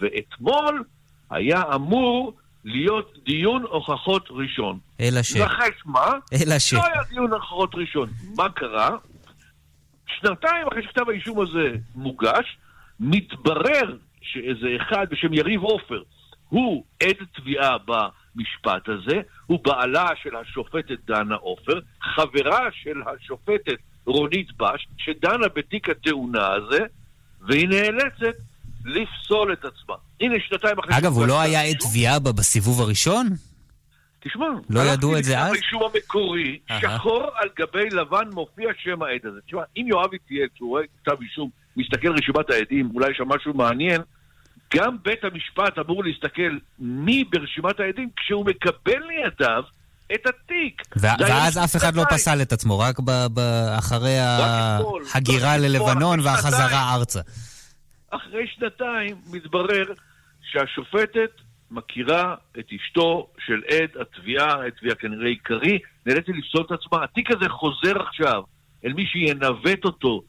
[0.00, 0.84] ואתמול
[1.30, 2.32] היה אמור
[2.64, 4.78] להיות דיון הוכחות ראשון.
[5.00, 5.36] אלא ש...
[5.36, 6.08] נחש מה?
[6.32, 6.72] אלא ש...
[6.72, 8.08] לא היה דיון הוכחות ראשון.
[8.36, 8.90] מה קרה?
[10.06, 12.58] שנתיים אחרי שכתב האישום הזה מוגש,
[13.00, 16.02] מתברר שאיזה אחד בשם יריב עופר
[16.48, 23.76] הוא עד תביעה במשפט הזה, הוא בעלה של השופטת דנה עופר, חברה של השופטת
[24.06, 26.78] רונית בש, שדנה בתיק התאונה הזה,
[27.40, 28.36] והיא נאלצת
[28.84, 29.94] לפסול את עצמה.
[30.20, 30.98] הנה, שנתיים אחרי...
[30.98, 33.26] אגב, הוא לא היה עד תביעה בסיבוב הראשון?
[34.20, 35.52] תשמע, לא ידעו את זה אז?
[35.52, 39.40] האישום המקורי, שחור על גבי לבן מופיע שם העד הזה.
[39.46, 43.54] תשמע, אם יואב איטיאל, כשהוא רואה כתב אישום, מסתכל רשימת העדים, אולי יש שם משהו
[43.54, 44.00] מעניין,
[44.74, 49.62] גם בית המשפט אמור להסתכל מי ברשימת העדים כשהוא מקבל לידיו
[50.14, 50.82] את התיק.
[50.96, 52.96] ואז אף אחד לא פסל את עצמו, רק
[53.78, 57.20] אחרי ההגירה ללבנון והחזרה ארצה.
[58.10, 59.84] אחרי שנתיים מתברר
[60.42, 61.30] שהשופטת
[61.70, 67.04] מכירה את אשתו של עד התביעה, עד תביעה כנראה עיקרי, נאלצת לפסול את עצמה.
[67.04, 68.42] התיק הזה חוזר עכשיו
[68.84, 70.22] אל מי שינווט אותו,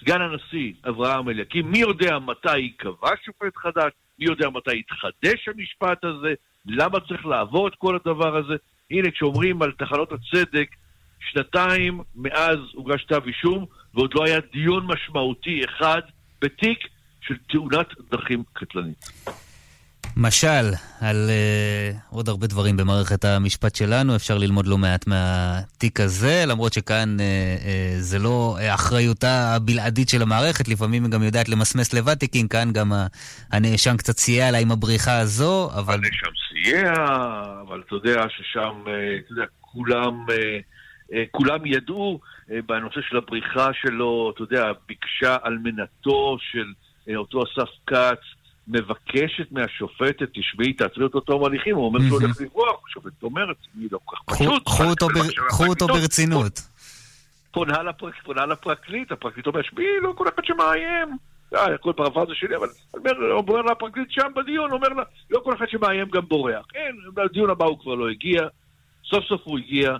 [0.00, 1.70] סגן הנשיא אברהם אליקים.
[1.70, 3.92] מי יודע מתי ייקבע שופט חדש?
[4.18, 6.34] מי יודע מתי יתחדש המשפט הזה?
[6.66, 8.54] למה צריך לעבור את כל הדבר הזה?
[8.90, 10.68] הנה, כשאומרים על תחנות הצדק,
[11.20, 16.00] שנתיים מאז הוגש כתב אישום, ועוד לא היה דיון משמעותי אחד
[16.42, 16.78] בתיק
[17.20, 19.04] של תאונת דרכים קטלנית.
[20.16, 20.66] משל
[21.00, 26.72] על uh, עוד הרבה דברים במערכת המשפט שלנו, אפשר ללמוד לא מעט מהתיק הזה, למרות
[26.72, 32.14] שכאן uh, uh, זה לא אחריותה הבלעדית של המערכת, לפעמים היא גם יודעת למסמס לבד
[32.14, 32.92] תיקים, כאן גם
[33.52, 35.94] הנאשם קצת סייע לה עם הבריחה הזו, אבל...
[35.94, 36.92] הנאשם סייע,
[37.68, 38.84] אבל אתה יודע ששם,
[39.24, 40.26] אתה יודע, כולם,
[41.30, 42.20] כולם ידעו
[42.66, 46.66] בנושא של הבריחה שלו, אתה יודע, ביקשה אלמנתו של
[47.16, 48.33] אותו אסף כץ,
[48.68, 53.86] מבקשת מהשופטת, תשמעי, תעצרי אותו תום הליכים, הוא אומר שהוא הולך לברוח, השופטת אומרת, אני
[53.90, 54.62] לא כל כך פשוט.
[55.48, 56.60] קחו אותו ברצינות.
[58.24, 61.16] פונה לפרקליט, הפרקליט אומר, שמי, לא כל אחד שמאיים.
[61.54, 62.68] אה, הכל פרפרזה שלי, אבל
[63.30, 66.66] אומר לה הפרקליט שם בדיון, אומר לה, לא כל אחד שמאיים גם בורח.
[66.68, 68.42] כן, בדיון הבא הוא כבר לא הגיע,
[69.04, 69.96] סוף סוף הוא הגיע.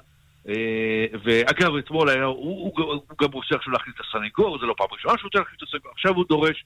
[0.48, 2.72] אה, ואגב, אתמול היה, הוא
[3.22, 5.90] גם רוצה עכשיו להחליט את הסנגור, זה לא פעם ראשונה שהוא רוצה להחליט את הסנגור,
[5.92, 6.64] עכשיו הוא דורש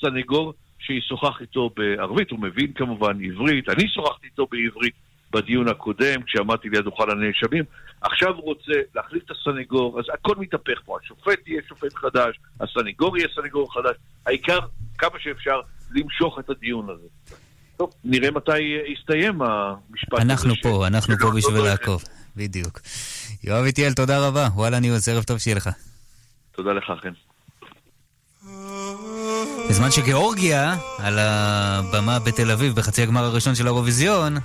[0.00, 4.94] סנגור שישוחח איתו בערבית, הוא מבין כמובן עברית, אני שוחחתי איתו בעברית
[5.30, 7.64] בדיון הקודם, כשעמדתי ליד דוכן הנאשמים,
[8.00, 13.18] עכשיו הוא רוצה להחליף את הסנגור, אז הכל מתהפך פה, השופט יהיה שופט חדש, הסנגור
[13.18, 14.58] יהיה סנגור חדש, העיקר
[14.98, 15.60] כמה שאפשר
[15.90, 17.36] למשוך את הדיון הזה.
[17.76, 18.58] טוב, נראה מתי
[18.98, 20.22] יסתיים המשפט הזה.
[20.22, 22.04] אנחנו פה, אנחנו פה בשביל לעקוב,
[22.36, 22.80] בדיוק.
[23.44, 25.68] יואב איטיאל, תודה רבה, וואלה ניוז, ערב טוב שיהיה לך.
[26.52, 27.12] תודה לך, חן.
[29.70, 34.36] בזמן שגיאורגיה, על הבמה בתל אביב בחצי הגמר הראשון של האירוויזיון,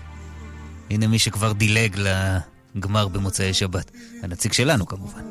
[0.89, 1.97] הנה מי שכבר דילג
[2.75, 3.91] לגמר במוצאי שבת.
[4.23, 5.21] הנציג שלנו כמובן.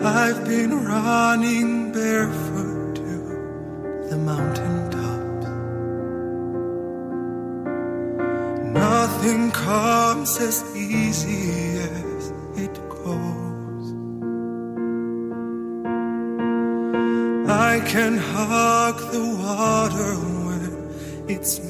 [0.00, 3.14] I've been running barefoot to
[4.10, 5.46] the mountain tops.
[8.84, 11.67] Nothing comes as easy
[17.78, 20.14] I can hug the water
[20.46, 20.62] when
[21.28, 21.68] it snows.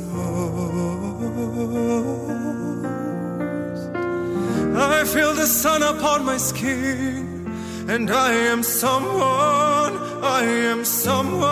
[4.75, 7.47] I feel the sun upon my skin,
[7.91, 11.45] and I am someone, I am someone.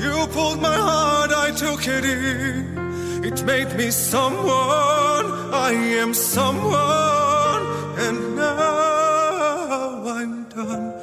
[0.00, 2.78] You pulled my heart, I took it in.
[3.22, 7.62] It made me someone, I am someone,
[8.06, 10.93] and now I'm done.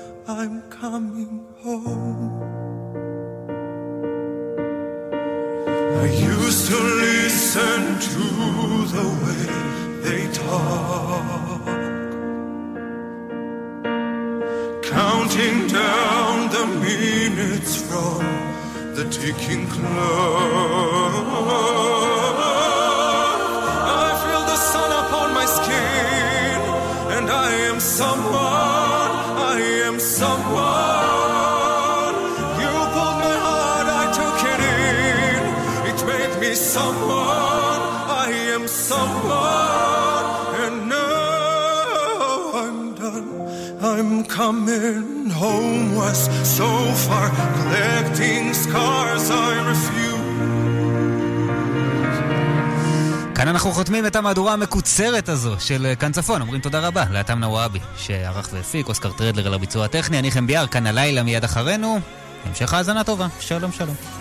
[0.41, 2.41] I'm coming home.
[6.01, 8.23] I used to listen to
[8.95, 9.43] the way
[10.01, 11.65] they talk,
[14.81, 18.21] counting down the minutes from
[18.95, 21.01] the ticking clock.
[44.41, 46.69] Coming home west, so
[47.05, 47.27] far,
[47.57, 50.21] collecting scars I refuse.
[53.35, 56.41] כאן אנחנו חותמים את המהדורה המקוצרת הזו של כאן צפון.
[56.41, 60.67] אומרים תודה רבה לאתם נוואבי, שערך והפיק, אוסקר טרדלר על הביצוע הטכני, אני חם ביאר,
[60.67, 61.99] כאן הלילה מיד אחרינו.
[62.45, 63.27] המשך האזנה טובה.
[63.39, 64.20] שלום שלום.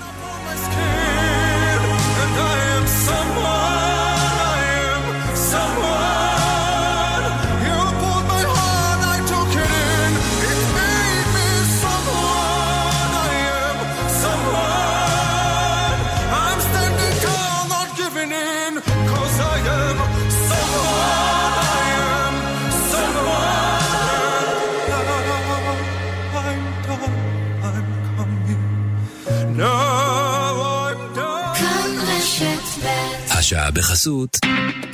[33.53, 34.38] השעה בחסות.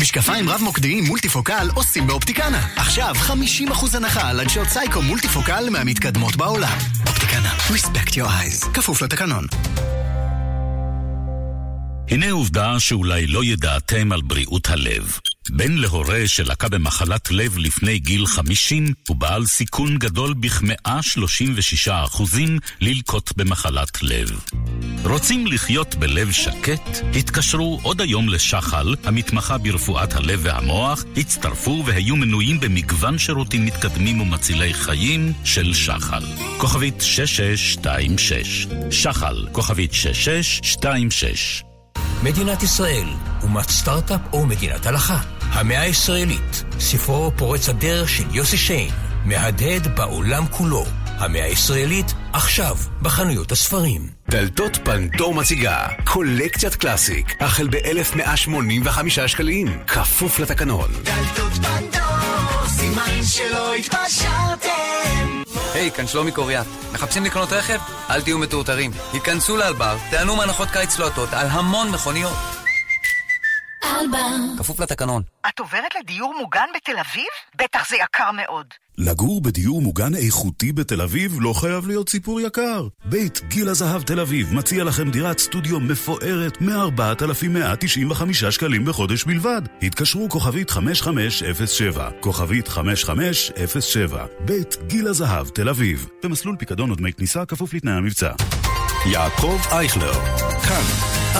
[0.01, 2.67] משקפיים רב-מוקדיים מולטיפוקל עושים באופטיקנה.
[2.77, 6.79] עכשיו 50% הנחה על עדשות סייקו מולטיפוקל מהמתקדמות בעולם.
[7.07, 8.71] אופטיקנה, respect your eyes.
[8.75, 9.47] כפוף לתקנון.
[12.11, 15.19] הנה עובדה שאולי לא ידעתם על בריאות הלב.
[15.51, 22.23] בן להורה שלקה במחלת לב לפני גיל 50 הוא בעל סיכון גדול בכ-136%
[22.81, 24.31] ללקות במחלת לב.
[25.05, 27.05] רוצים לחיות בלב שקט?
[27.19, 34.75] התקשרו עוד היום לשחל, המתמחה ברפואת הלב והמוח, הצטרפו והיו מנויים במגוון שירותים מתקדמים ומצילי
[34.75, 36.23] חיים של שחל.
[36.59, 41.63] כוכבית 6626 שחל, כוכבית 6626
[42.23, 43.09] מדינת ישראל,
[43.43, 45.36] אומת סטארט-אפ או מדינת הלכה?
[45.51, 48.91] המאה הישראלית, ספרו פורץ הדרך של יוסי שיין,
[49.25, 50.85] מהדהד בעולם כולו.
[51.07, 54.09] המאה הישראלית, עכשיו, בחנויות הספרים.
[54.31, 60.91] דלתות פנדור מציגה קולקציית קלאסיק, החל ב-1185 שקלים, כפוף לתקנון.
[61.03, 65.43] דלתות פנדור, סימן שלא התפשרתם.
[65.75, 66.67] היי, כאן שלומי קוריאט.
[66.93, 67.79] מחפשים לקנות רכב?
[68.11, 68.91] אל תהיו מטורטרים.
[69.13, 72.66] היכנסו לאלבר, תענו מהנחות קיץ לוטות על המון מכוניות.
[74.01, 74.59] אלבר.
[74.59, 75.23] כפוף לתקנון.
[75.49, 77.27] את עוברת לדיור מוגן בתל אביב?
[77.59, 78.67] בטח זה יקר מאוד.
[78.99, 82.89] לגור בדיור מוגן איכותי בתל אביב לא חייב להיות סיפור יקר.
[83.05, 89.63] בית גיל הזהב תל אביב מציע לכם דירת סטודיו מפוארת מ-4,195 שקלים בחודש בלבד.
[89.83, 97.75] התקשרו כוכבית 5507, כוכבית 5507, בית גיל הזהב תל אביב, במסלול פיקדון ודמי כניסה כפוף
[97.75, 98.33] לתנאי המבצע.
[99.07, 100.13] יעקב אייכלר,
[100.69, 100.85] כאן,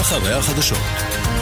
[0.01, 1.36] אחרי החדשות.